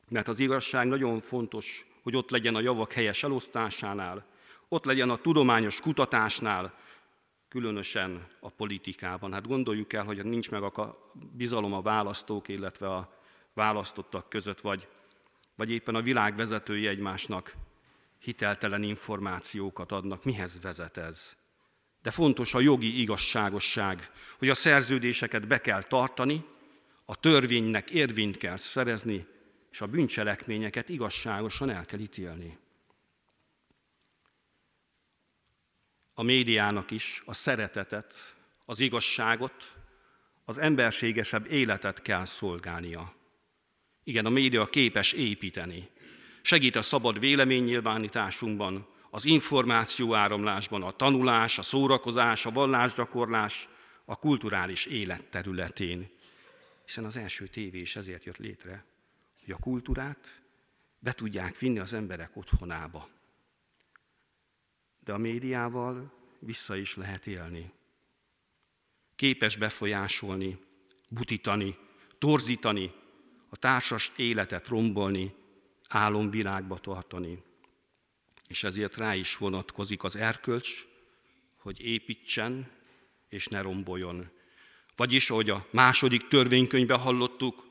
Mert 0.09 0.29
az 0.29 0.39
igazság 0.39 0.87
nagyon 0.87 1.21
fontos, 1.21 1.87
hogy 2.03 2.17
ott 2.17 2.31
legyen 2.31 2.55
a 2.55 2.61
javak 2.61 2.93
helyes 2.93 3.23
elosztásánál, 3.23 4.27
ott 4.69 4.85
legyen 4.85 5.11
a 5.11 5.17
tudományos 5.17 5.81
kutatásnál, 5.81 6.75
különösen 7.49 8.27
a 8.41 8.49
politikában. 8.51 9.33
Hát 9.33 9.47
gondoljuk 9.47 9.93
el, 9.93 10.05
hogy 10.05 10.25
nincs 10.25 10.51
meg 10.51 10.63
a 10.63 11.11
bizalom 11.33 11.73
a 11.73 11.83
választók, 11.83 12.49
illetve 12.49 12.89
a 12.95 13.19
választottak 13.55 14.29
között, 14.29 14.61
vagy, 14.61 14.89
vagy 15.57 15.71
éppen 15.71 15.95
a 15.95 16.03
világ 16.03 16.37
vezetői 16.37 16.87
egymásnak 16.87 17.55
hiteltelen 18.19 18.83
információkat 18.83 19.93
adnak. 19.93 20.25
Mihez 20.25 20.61
vezet 20.61 20.97
ez? 20.97 21.37
De 22.03 22.11
fontos 22.11 22.55
a 22.55 22.61
jogi 22.61 23.01
igazságosság, 23.01 24.11
hogy 24.39 24.49
a 24.49 24.55
szerződéseket 24.55 25.47
be 25.47 25.61
kell 25.61 25.83
tartani, 25.83 26.45
a 27.05 27.17
törvénynek 27.17 27.91
érvényt 27.91 28.37
kell 28.37 28.57
szerezni, 28.57 29.27
és 29.71 29.81
a 29.81 29.87
bűncselekményeket 29.87 30.89
igazságosan 30.89 31.71
el 31.71 31.85
kell 31.85 32.01
ítélni. 32.01 32.59
A 36.15 36.23
médiának 36.23 36.91
is 36.91 37.23
a 37.27 37.35
szeretetet, 37.35 38.15
az 38.65 38.81
igazságot, 38.81 39.77
az 40.45 40.59
emberségesebb 40.59 41.51
életet 41.51 42.03
kell 42.03 42.25
szolgálnia. 42.25 43.15
Igen, 44.05 44.27
a 44.27 44.31
média 44.31 44.67
képes 44.67 45.13
építeni. 45.13 45.89
Segít 46.43 46.77
a 46.77 46.83
szabad 46.83 47.19
véleménynyilvánításunkban, 47.19 48.87
az 49.11 49.25
információ 49.25 50.15
áramlásban, 50.15 50.83
a 50.83 50.91
tanulás, 50.91 51.59
a 51.59 51.63
szórakozás, 51.63 52.47
a 52.47 52.51
vallásgyakorlás, 52.51 53.69
a 54.05 54.17
kulturális 54.17 54.87
élet 54.87 55.25
területén. 55.25 56.11
Hiszen 56.85 57.05
az 57.05 57.17
első 57.17 57.47
tévé 57.47 57.79
is 57.81 57.97
ezért 57.97 58.25
jött 58.25 58.37
létre, 58.37 58.85
hogy 59.45 59.55
a 59.55 59.59
kultúrát 59.59 60.43
be 60.99 61.13
tudják 61.13 61.59
vinni 61.59 61.79
az 61.79 61.93
emberek 61.93 62.37
otthonába. 62.37 63.09
De 65.05 65.13
a 65.13 65.19
médiával 65.19 66.13
vissza 66.39 66.77
is 66.77 66.97
lehet 66.97 67.27
élni. 67.27 67.73
Képes 69.17 69.57
befolyásolni, 69.57 70.59
butítani, 71.11 71.77
torzítani, 72.19 72.93
a 73.53 73.57
társas 73.57 74.11
életet 74.17 74.69
rombolni, 74.69 75.35
álomvilágba 75.89 76.79
tartani. 76.79 77.43
És 78.49 78.65
ezért 78.65 78.97
rá 78.97 79.15
is 79.15 79.37
vonatkozik 79.37 80.03
az 80.03 80.17
erkölcs, 80.17 80.87
hogy 81.57 81.81
építsen 81.81 82.71
és 83.29 83.47
ne 83.47 83.61
romboljon. 83.61 84.31
Vagyis, 84.97 85.31
ahogy 85.31 85.51
a 85.51 85.67
második 85.71 86.29
törvénykönyvben 86.29 86.99
hallottuk, 86.99 87.65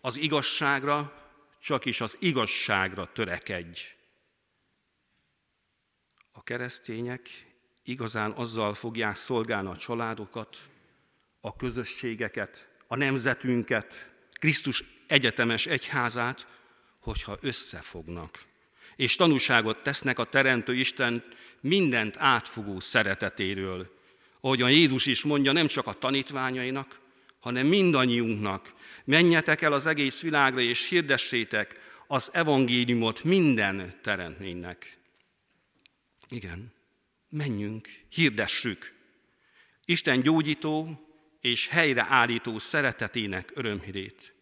az 0.00 0.16
igazságra, 0.16 1.28
csak 1.60 1.84
is 1.84 2.00
az 2.00 2.16
igazságra 2.20 3.12
törekedj. 3.12 3.80
A 6.32 6.42
keresztények 6.42 7.28
igazán 7.82 8.30
azzal 8.30 8.74
fogják 8.74 9.16
szolgálni 9.16 9.68
a 9.68 9.76
családokat, 9.76 10.58
a 11.40 11.56
közösségeket, 11.56 12.68
a 12.86 12.96
nemzetünket, 12.96 14.14
Krisztus 14.32 14.84
egyetemes 15.06 15.66
egyházát, 15.66 16.46
hogyha 16.98 17.38
összefognak, 17.40 18.42
és 18.96 19.16
tanúságot 19.16 19.82
tesznek 19.82 20.18
a 20.18 20.24
Teremtő 20.24 20.74
Isten 20.74 21.24
mindent 21.60 22.16
átfogó 22.18 22.80
szeretetéről. 22.80 23.94
Ahogyan 24.40 24.70
Jézus 24.70 25.06
is 25.06 25.22
mondja, 25.22 25.52
nem 25.52 25.66
csak 25.66 25.86
a 25.86 25.92
tanítványainak, 25.92 27.00
hanem 27.40 27.66
mindannyiunknak. 27.66 28.74
Menjetek 29.04 29.62
el 29.62 29.72
az 29.72 29.86
egész 29.86 30.20
világra, 30.20 30.60
és 30.60 30.88
hirdessétek 30.88 31.80
az 32.06 32.30
evangéliumot 32.32 33.24
minden 33.24 33.92
teremtménynek. 34.02 34.98
Igen, 36.28 36.72
menjünk, 37.28 37.88
hirdessük. 38.08 38.92
Isten 39.84 40.20
gyógyító 40.20 41.00
és 41.40 41.68
helyreállító 41.68 42.58
szeretetének 42.58 43.52
örömhírét. 43.54 44.35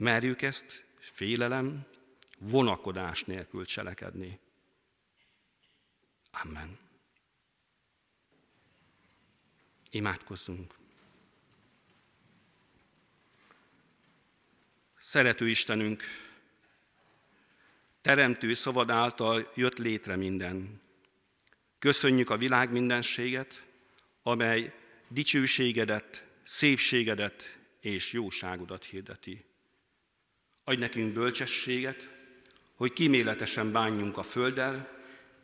Merjük 0.00 0.42
ezt 0.42 0.84
félelem, 0.98 1.86
vonakodás 2.38 3.24
nélkül 3.24 3.64
cselekedni. 3.64 4.38
Amen. 6.30 6.78
Imádkozzunk. 9.90 10.74
Szerető 15.00 15.48
Istenünk, 15.48 16.02
teremtő 18.00 18.54
szavad 18.54 18.90
által 18.90 19.52
jött 19.54 19.76
létre 19.76 20.16
minden. 20.16 20.80
Köszönjük 21.78 22.30
a 22.30 22.36
világ 22.36 22.72
mindenséget, 22.72 23.64
amely 24.22 24.74
dicsőségedet, 25.08 26.24
szépségedet 26.42 27.58
és 27.80 28.12
jóságodat 28.12 28.84
hirdeti. 28.84 29.48
Adj 30.70 30.80
nekünk 30.80 31.12
bölcsességet, 31.12 32.08
hogy 32.74 32.92
kíméletesen 32.92 33.72
bánjunk 33.72 34.16
a 34.16 34.22
Földdel, 34.22 34.88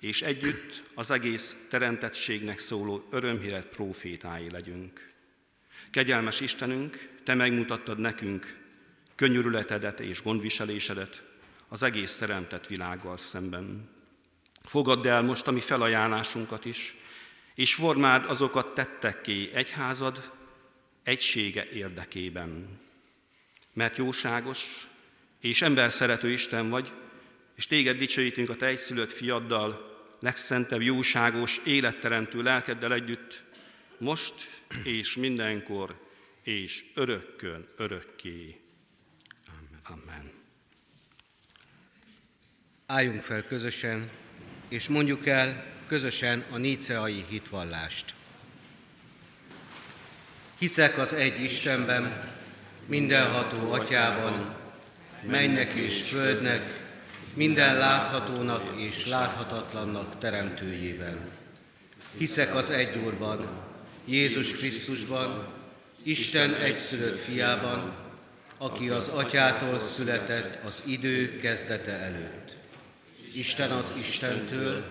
és 0.00 0.22
együtt 0.22 0.82
az 0.94 1.10
egész 1.10 1.56
teremtettségnek 1.68 2.58
szóló 2.58 3.06
örömhíret 3.10 3.66
profétái 3.66 4.50
legyünk. 4.50 5.12
Kegyelmes 5.90 6.40
Istenünk, 6.40 7.08
Te 7.24 7.34
megmutattad 7.34 7.98
nekünk 7.98 8.58
könyörületedet 9.14 10.00
és 10.00 10.22
gondviselésedet 10.22 11.22
az 11.68 11.82
egész 11.82 12.16
teremtett 12.16 12.66
világgal 12.66 13.16
szemben. 13.16 13.88
Fogadd 14.62 15.06
el 15.06 15.22
most 15.22 15.46
a 15.46 15.50
mi 15.50 15.60
felajánlásunkat 15.60 16.64
is, 16.64 16.96
és 17.54 17.74
formád 17.74 18.24
azokat 18.24 18.74
tettekké 18.74 19.50
egyházad 19.52 20.32
egysége 21.02 21.68
érdekében. 21.68 22.80
Mert 23.72 23.96
jóságos, 23.96 24.86
és 25.40 25.62
ember 25.62 25.92
szerető 25.92 26.30
Isten 26.30 26.68
vagy, 26.68 26.92
és 27.54 27.66
téged 27.66 27.98
dicsőítünk 27.98 28.50
a 28.50 28.56
te 28.56 28.66
egyszülött 28.66 29.12
fiaddal, 29.12 29.94
legszentebb, 30.20 30.82
jóságos, 30.82 31.60
életteremtő 31.64 32.42
lelkeddel 32.42 32.92
együtt, 32.92 33.44
most 33.98 34.34
és 34.84 35.16
mindenkor, 35.16 36.00
és 36.42 36.84
örökkön, 36.94 37.66
örökké. 37.76 38.60
Amen. 39.46 40.02
Amen. 40.02 40.32
Álljunk 42.86 43.20
fel 43.20 43.44
közösen, 43.44 44.10
és 44.68 44.88
mondjuk 44.88 45.26
el 45.26 45.64
közösen 45.88 46.44
a 46.50 46.56
níceai 46.56 47.24
hitvallást. 47.28 48.14
Hiszek 50.58 50.98
az 50.98 51.12
egy 51.12 51.42
Istenben, 51.42 52.34
mindenható 52.86 53.72
atyában, 53.72 54.56
mennek 55.26 55.72
és 55.72 56.02
földnek, 56.02 56.84
minden 57.34 57.78
láthatónak 57.78 58.80
és 58.80 59.06
láthatatlannak 59.06 60.18
teremtőjében. 60.18 61.18
Hiszek 62.18 62.54
az 62.54 62.70
egy 62.70 62.96
Úrban, 62.96 63.48
Jézus 64.04 64.52
Krisztusban, 64.52 65.48
Isten 66.02 66.54
egyszülött 66.54 67.18
fiában, 67.18 67.94
aki 68.58 68.88
az 68.88 69.08
atyától 69.08 69.78
született 69.78 70.64
az 70.64 70.82
idő 70.84 71.38
kezdete 71.38 71.92
előtt. 71.92 72.56
Isten 73.34 73.70
az 73.70 73.92
Istentől, 73.98 74.84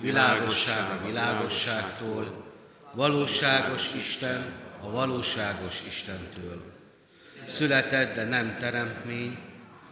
világosság 0.00 0.90
a 0.90 1.06
világosságtól, 1.06 2.44
valóságos 2.92 3.94
Isten 3.98 4.52
a 4.80 4.90
valóságos 4.90 5.82
Istentől. 5.88 6.62
Született, 7.48 8.14
de 8.14 8.24
nem 8.24 8.56
teremtmény, 8.58 9.38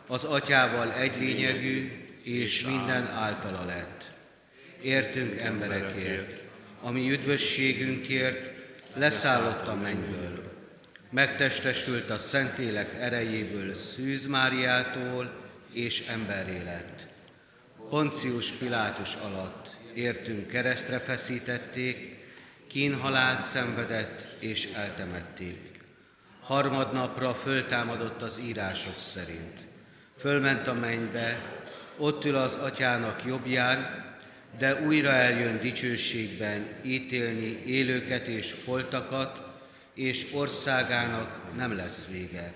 az 0.08 0.24
atyával 0.24 0.92
egy 0.92 1.20
lényegű, 1.20 1.92
és 2.22 2.64
minden 2.64 3.06
általa 3.06 3.64
lett. 3.64 4.04
Értünk 4.82 5.40
emberekért, 5.40 6.42
ami 6.82 7.10
üdvösségünkért 7.10 8.50
leszállott 8.94 9.66
a 9.66 9.74
mennyből. 9.74 10.52
Megtestesült 11.10 12.10
a 12.10 12.18
Szentlélek 12.18 12.94
erejéből 13.00 13.74
Szűz 13.74 14.26
Máriától, 14.26 15.30
és 15.72 16.06
emberé 16.08 16.62
lett. 16.64 17.06
Poncius 17.90 18.50
Pilátus 18.50 19.14
alatt 19.14 19.76
értünk 19.94 20.48
keresztre 20.48 20.98
feszítették, 20.98 22.24
kínhalált 22.66 23.42
szenvedett 23.42 24.26
és 24.38 24.68
eltemették. 24.74 25.80
Harmadnapra 26.40 27.34
föltámadott 27.34 28.22
az 28.22 28.38
írások 28.44 28.98
szerint 28.98 29.67
Fölment 30.18 30.66
a 30.66 30.74
mennybe, 30.74 31.58
ott 31.96 32.24
ül 32.24 32.36
az 32.36 32.54
atyának 32.54 33.24
jobbján, 33.26 34.06
de 34.58 34.82
újra 34.86 35.10
eljön 35.10 35.60
dicsőségben 35.60 36.66
ítélni 36.82 37.62
élőket 37.66 38.26
és 38.26 38.54
holtakat, 38.64 39.40
és 39.94 40.26
országának 40.32 41.56
nem 41.56 41.76
lesz 41.76 42.08
vége. 42.10 42.52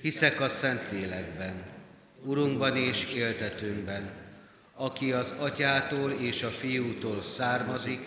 Hiszek 0.00 0.40
a 0.40 0.48
Szentlélekben, 0.48 1.62
Urunkban 2.24 2.76
és 2.76 3.04
éltetőnkben, 3.14 4.10
aki 4.74 5.12
az 5.12 5.34
atyától 5.38 6.10
és 6.10 6.42
a 6.42 6.48
fiútól 6.48 7.22
származik, 7.22 8.00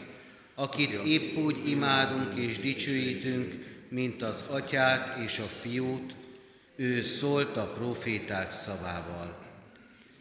akit 0.56 0.94
épp 1.06 1.38
úgy 1.38 1.70
imádunk 1.70 2.40
és 2.40 2.60
dicsőítünk, 2.60 3.54
mint 3.90 4.22
az 4.22 4.44
atyát 4.48 5.18
és 5.26 5.40
a 5.40 5.48
fiút, 5.62 6.14
ő 6.76 7.04
szólt 7.04 7.58
a 7.58 7.66
proféták 7.66 8.52
szavával. 8.52 9.38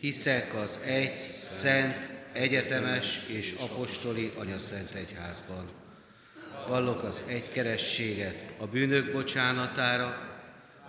Hiszek 0.00 0.54
az 0.54 0.78
egy, 0.84 1.12
szent, 1.42 2.10
egyetemes 2.32 3.20
és 3.26 3.54
apostoli 3.58 4.32
anyaszent 4.36 4.90
egyházban. 4.94 5.70
Vallok 6.66 7.02
az 7.02 7.22
egykerességet 7.26 8.36
a 8.58 8.66
bűnök 8.66 9.12
bocsánatára, 9.12 10.28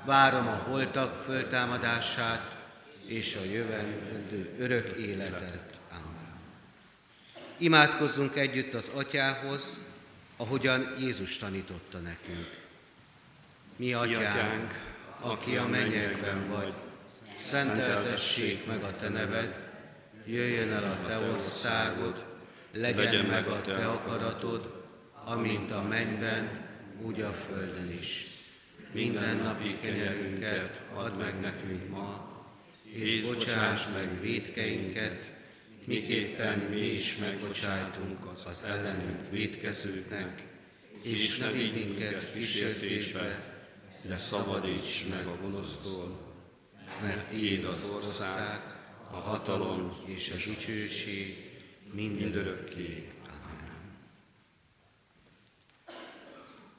várom 0.05 0.47
a 0.47 0.55
holtak 0.55 1.15
föltámadását 1.15 2.55
és 3.07 3.37
a 3.41 3.45
jövendő 3.45 4.55
örök 4.59 4.97
életet. 4.97 5.79
Amen. 5.89 6.39
Imádkozzunk 7.57 8.35
együtt 8.35 8.73
az 8.73 8.91
Atyához, 8.93 9.79
ahogyan 10.37 10.95
Jézus 10.99 11.37
tanította 11.37 11.97
nekünk. 11.97 12.61
Mi 13.75 13.93
Atyánk, 13.93 14.92
aki 15.23 15.55
a 15.55 15.67
mennyekben 15.67 16.49
vagy, 16.49 16.73
szenteltessék 17.35 18.65
meg 18.65 18.83
a 18.83 18.91
Te 18.91 19.09
neved, 19.09 19.55
jöjjön 20.25 20.71
el 20.71 20.83
a 20.83 21.07
Te 21.07 21.17
országod, 21.17 22.23
legyen 22.71 23.25
meg 23.25 23.47
a 23.47 23.61
Te 23.61 23.87
akaratod, 23.87 24.83
amint 25.25 25.71
a 25.71 25.81
mennyben, 25.81 26.49
úgy 27.01 27.21
a 27.21 27.31
földön 27.31 27.91
is. 27.99 28.27
Minden 28.91 29.37
napi 29.37 29.77
kenyerünket 29.81 30.81
add 30.95 31.13
meg 31.13 31.39
nekünk 31.39 31.89
ma, 31.89 32.31
és 32.83 33.21
bocsáss 33.21 33.85
meg 33.93 34.21
védkeinket, 34.21 35.31
miképpen 35.85 36.59
mi 36.59 36.85
is 36.85 37.17
megbocsájtunk 37.17 38.25
az 38.45 38.63
ellenünk 38.67 39.29
védkezőknek, 39.29 40.43
és 41.01 41.37
ne 41.37 41.51
vigy 41.51 41.73
minket 41.73 42.33
kísértésbe, 42.33 43.52
de 44.07 44.17
szabadíts 44.17 45.05
meg 45.09 45.27
a 45.27 45.37
gonosztól, 45.41 46.17
mert 47.01 47.27
Tiéd 47.27 47.65
az 47.65 47.89
ország, 47.89 48.61
a 49.11 49.15
hatalom 49.15 49.97
és 50.05 50.31
a 50.31 50.49
dicsőség 50.49 51.51
mindörökké. 51.91 53.11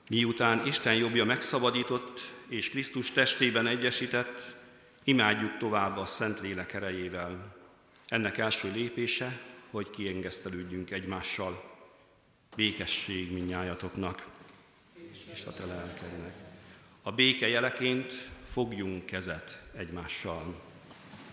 Miután 0.08 0.66
Isten 0.66 0.94
jobbja 0.94 1.24
megszabadított 1.24 2.20
és 2.48 2.70
Krisztus 2.70 3.10
testében 3.10 3.66
egyesített, 3.66 4.54
imádjuk 5.04 5.58
tovább 5.58 5.96
a 5.96 6.06
Szent 6.06 6.40
Lélek 6.40 6.72
erejével. 6.72 7.56
Ennek 8.08 8.38
első 8.38 8.72
lépése, 8.72 9.40
hogy 9.70 9.90
kiengesztelődjünk 9.90 10.90
egymással. 10.90 11.72
Békesség 12.56 13.32
minnyájatoknak 13.32 14.24
és 15.32 15.44
a 15.44 15.52
te 15.52 15.64
lelkednek. 15.64 16.43
A 17.06 17.12
béke 17.12 17.48
jeleként 17.48 18.12
fogjunk 18.52 19.06
kezet 19.06 19.62
egymással. 19.76 20.54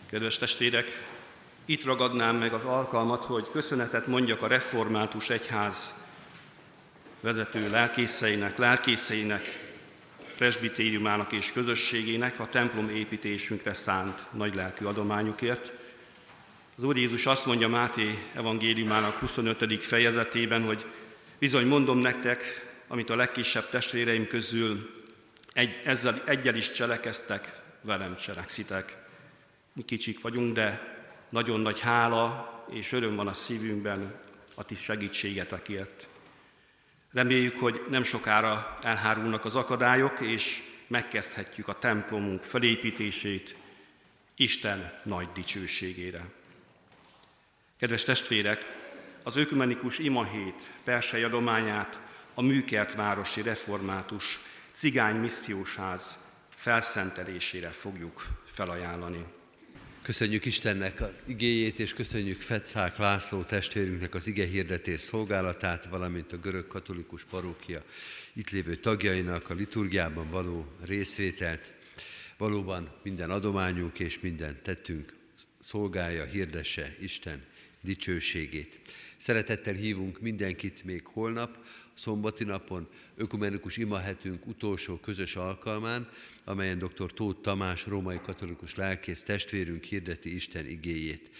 Kedves 0.09 0.37
testvérek, 0.37 0.87
itt 1.65 1.83
ragadnám 1.83 2.35
meg 2.35 2.53
az 2.53 2.63
alkalmat, 2.63 3.23
hogy 3.23 3.47
köszönetet 3.51 4.07
mondjak 4.07 4.41
a 4.41 4.47
református 4.47 5.29
egyház 5.29 5.93
vezető 7.19 7.69
lelkészeinek, 7.69 8.57
lelkészeinek, 8.57 9.73
presbitériumának 10.37 11.31
és 11.31 11.51
közösségének 11.51 12.39
a 12.39 12.49
templom 12.49 12.89
építésünkre 12.89 13.73
szánt 13.73 14.25
nagylelkű 14.31 14.85
adományukért. 14.85 15.71
Az 16.77 16.83
Úr 16.83 16.97
Jézus 16.97 17.25
azt 17.25 17.45
mondja 17.45 17.67
Máté 17.67 18.17
evangéliumának 18.33 19.15
25. 19.15 19.85
fejezetében, 19.85 20.63
hogy 20.63 20.85
bizony 21.39 21.67
mondom 21.67 21.97
nektek, 21.97 22.69
amit 22.87 23.09
a 23.09 23.15
legkisebb 23.15 23.69
testvéreim 23.69 24.27
közül 24.27 24.99
egy, 25.53 25.81
ezzel 25.85 26.21
egyel 26.25 26.55
is 26.55 26.71
cselekeztek, 26.71 27.61
velem 27.81 28.15
cselekszitek. 28.15 28.97
Mi 29.73 29.83
kicsik 29.83 30.21
vagyunk, 30.21 30.53
de 30.53 30.95
nagyon 31.29 31.59
nagy 31.59 31.79
hála 31.79 32.49
és 32.69 32.91
öröm 32.91 33.15
van 33.15 33.27
a 33.27 33.33
szívünkben 33.33 34.19
a 34.55 34.63
ti 34.63 34.75
segítségetekért. 34.75 36.07
Reméljük, 37.11 37.59
hogy 37.59 37.81
nem 37.89 38.03
sokára 38.03 38.77
elhárulnak 38.81 39.45
az 39.45 39.55
akadályok, 39.55 40.19
és 40.19 40.63
megkezdhetjük 40.87 41.67
a 41.67 41.79
templomunk 41.79 42.43
felépítését 42.43 43.55
Isten 44.35 44.99
nagy 45.03 45.27
dicsőségére. 45.33 46.25
Kedves 47.77 48.03
testvérek, 48.03 48.79
az 49.23 49.35
ökumenikus 49.35 49.97
imahét 49.99 50.69
persei 50.83 51.23
adományát 51.23 51.99
a 52.33 52.41
Műkert 52.41 52.93
városi 52.93 53.41
református 53.41 54.39
cigány 54.81 55.15
missziósház 55.15 56.17
felszentelésére 56.49 57.69
fogjuk 57.69 58.27
felajánlani. 58.45 59.25
Köszönjük 60.01 60.45
Istennek 60.45 61.01
az 61.01 61.13
igéjét, 61.25 61.79
és 61.79 61.93
köszönjük 61.93 62.41
Fetszák 62.41 62.97
László 62.97 63.43
testvérünknek 63.43 64.13
az 64.13 64.27
ige 64.27 64.45
hirdetés 64.45 65.01
szolgálatát, 65.01 65.85
valamint 65.85 66.33
a 66.33 66.37
görög 66.37 66.67
katolikus 66.67 67.23
parókia 67.23 67.83
itt 68.33 68.49
lévő 68.49 68.75
tagjainak 68.75 69.49
a 69.49 69.53
liturgiában 69.53 70.29
való 70.29 70.65
részvételt. 70.85 71.73
Valóban 72.37 72.99
minden 73.03 73.29
adományunk 73.29 73.99
és 73.99 74.19
minden 74.19 74.59
tettünk 74.63 75.13
szolgálja, 75.59 76.25
hirdesse 76.25 76.95
Isten 76.99 77.43
dicsőségét. 77.81 78.79
Szeretettel 79.17 79.73
hívunk 79.73 80.19
mindenkit 80.19 80.83
még 80.83 81.01
holnap, 81.05 81.57
szombati 81.93 82.43
napon, 82.43 82.87
ökumenikus 83.15 83.77
imahetünk 83.77 84.47
utolsó 84.47 84.97
közös 84.97 85.35
alkalmán, 85.35 86.09
amelyen 86.43 86.77
dr. 86.77 87.13
Tóth 87.13 87.41
Tamás, 87.41 87.85
római 87.85 88.19
katolikus 88.21 88.75
lelkész 88.75 89.23
testvérünk 89.23 89.83
hirdeti 89.83 90.35
Isten 90.35 90.65
igéjét. 90.65 91.31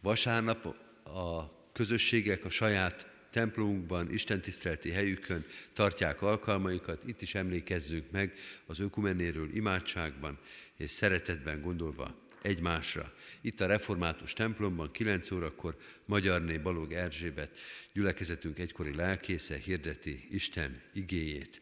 Vasárnap 0.00 0.64
a 1.04 1.52
közösségek 1.72 2.44
a 2.44 2.50
saját 2.50 3.06
templomunkban, 3.30 4.12
istentiszteleti 4.12 4.90
helyükön 4.90 5.44
tartják 5.72 6.22
alkalmaikat, 6.22 7.02
itt 7.06 7.22
is 7.22 7.34
emlékezzünk 7.34 8.10
meg 8.10 8.34
az 8.66 8.80
ökumenéről 8.80 9.54
imádságban 9.54 10.38
és 10.76 10.90
szeretetben 10.90 11.62
gondolva 11.62 12.14
egymásra. 12.42 13.12
Itt 13.40 13.60
a 13.60 13.66
református 13.66 14.32
templomban 14.32 14.90
9 14.90 15.30
órakor 15.30 15.76
Magyarné 16.04 16.56
Balog 16.56 16.92
Erzsébet 16.92 17.58
gyülekezetünk 17.92 18.58
egykori 18.58 18.94
lelkésze 18.94 19.56
hirdeti 19.56 20.26
Isten 20.30 20.82
igéjét. 20.92 21.60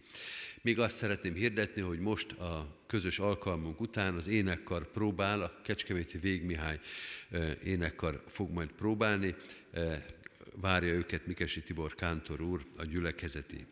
Még 0.63 0.79
azt 0.79 0.97
szeretném 0.97 1.35
hirdetni, 1.35 1.81
hogy 1.81 1.99
most 1.99 2.33
a 2.33 2.83
közös 2.87 3.19
alkalmunk 3.19 3.81
után 3.81 4.15
az 4.15 4.29
énekkar 4.29 4.91
próbál, 4.91 5.43
a 5.43 5.61
Kecskeméti 5.65 6.19
Végmihály 6.19 6.81
énekkar 7.65 8.25
fog 8.29 8.51
majd 8.51 8.73
próbálni, 8.73 9.35
várja 10.55 10.93
őket 10.93 11.27
Mikesi 11.27 11.63
Tibor 11.63 11.95
Kántor 11.95 12.41
úr 12.41 12.67
a 12.77 12.85
gyülekezeti 12.85 13.67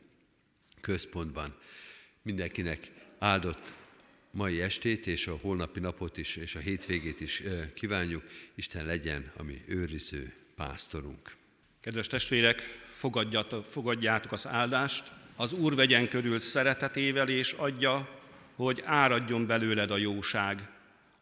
központban. 0.80 1.56
Mindenkinek 2.22 2.92
áldott 3.18 3.74
mai 4.36 4.60
estét 4.60 5.06
és 5.06 5.26
a 5.26 5.38
holnapi 5.40 5.80
napot 5.80 6.16
is, 6.16 6.36
és 6.36 6.54
a 6.54 6.58
hétvégét 6.58 7.20
is 7.20 7.42
kívánjuk. 7.74 8.22
Isten 8.54 8.86
legyen 8.86 9.32
a 9.36 9.42
mi 9.42 9.62
őriző 9.66 10.34
pásztorunk. 10.56 11.36
Kedves 11.80 12.06
testvérek, 12.06 12.60
fogadjátok, 13.70 14.32
az 14.32 14.46
áldást, 14.46 15.12
az 15.36 15.52
Úr 15.52 15.74
vegyen 15.74 16.08
körül 16.08 16.38
szeretetével, 16.38 17.28
és 17.28 17.52
adja, 17.52 18.20
hogy 18.54 18.82
áradjon 18.84 19.46
belőled 19.46 19.90
a 19.90 19.96
jóság. 19.96 20.68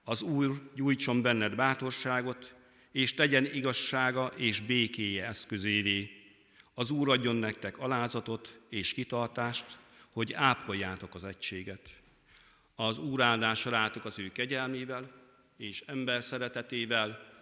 Az 0.04 0.22
Úr 0.22 0.70
gyújtson 0.74 1.22
benned 1.22 1.54
bátorságot, 1.54 2.54
és 2.92 3.14
tegyen 3.14 3.44
igazsága 3.44 4.32
és 4.36 4.60
békéje 4.60 5.26
eszközévé. 5.26 6.10
Az 6.74 6.90
Úr 6.90 7.08
adjon 7.08 7.36
nektek 7.36 7.78
alázatot 7.78 8.58
és 8.68 8.92
kitartást, 8.92 9.78
hogy 10.10 10.32
ápoljátok 10.32 11.14
az 11.14 11.24
egységet. 11.24 12.02
Az 12.74 12.98
Úr 12.98 13.20
áldása 13.20 13.70
rátok 13.70 14.04
az 14.04 14.18
ő 14.18 14.32
kegyelmével 14.32 15.22
és 15.56 15.82
ember 15.86 16.22
szeretetével, 16.22 17.32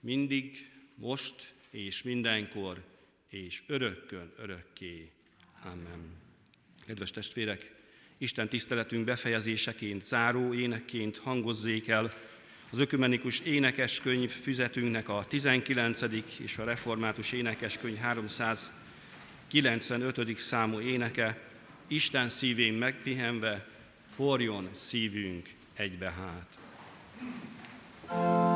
mindig, 0.00 0.70
most 0.94 1.54
és 1.70 2.02
mindenkor, 2.02 2.82
és 3.28 3.62
örökkön 3.66 4.32
örökké. 4.38 5.10
Amen. 5.62 6.22
Kedves 6.86 7.10
testvérek, 7.10 7.72
Isten 8.18 8.48
tiszteletünk 8.48 9.04
befejezéseként, 9.04 10.04
záró 10.04 10.54
énekként 10.54 11.18
hangozzék 11.18 11.88
el 11.88 12.12
az 12.70 12.78
ökumenikus 12.78 13.40
énekeskönyv 13.40 14.30
füzetünknek 14.30 15.08
a 15.08 15.24
19. 15.28 16.02
és 16.38 16.58
a 16.58 16.64
református 16.64 17.32
énekeskönyv 17.32 17.96
395. 17.96 20.38
számú 20.38 20.80
éneke, 20.80 21.52
Isten 21.86 22.28
szívén 22.28 22.74
megpihenve, 22.74 23.73
forjon 24.14 24.68
szívünk 24.70 25.54
egybe 25.74 26.10
hát. 26.10 26.58
thank 28.06 28.48
you 28.48 28.53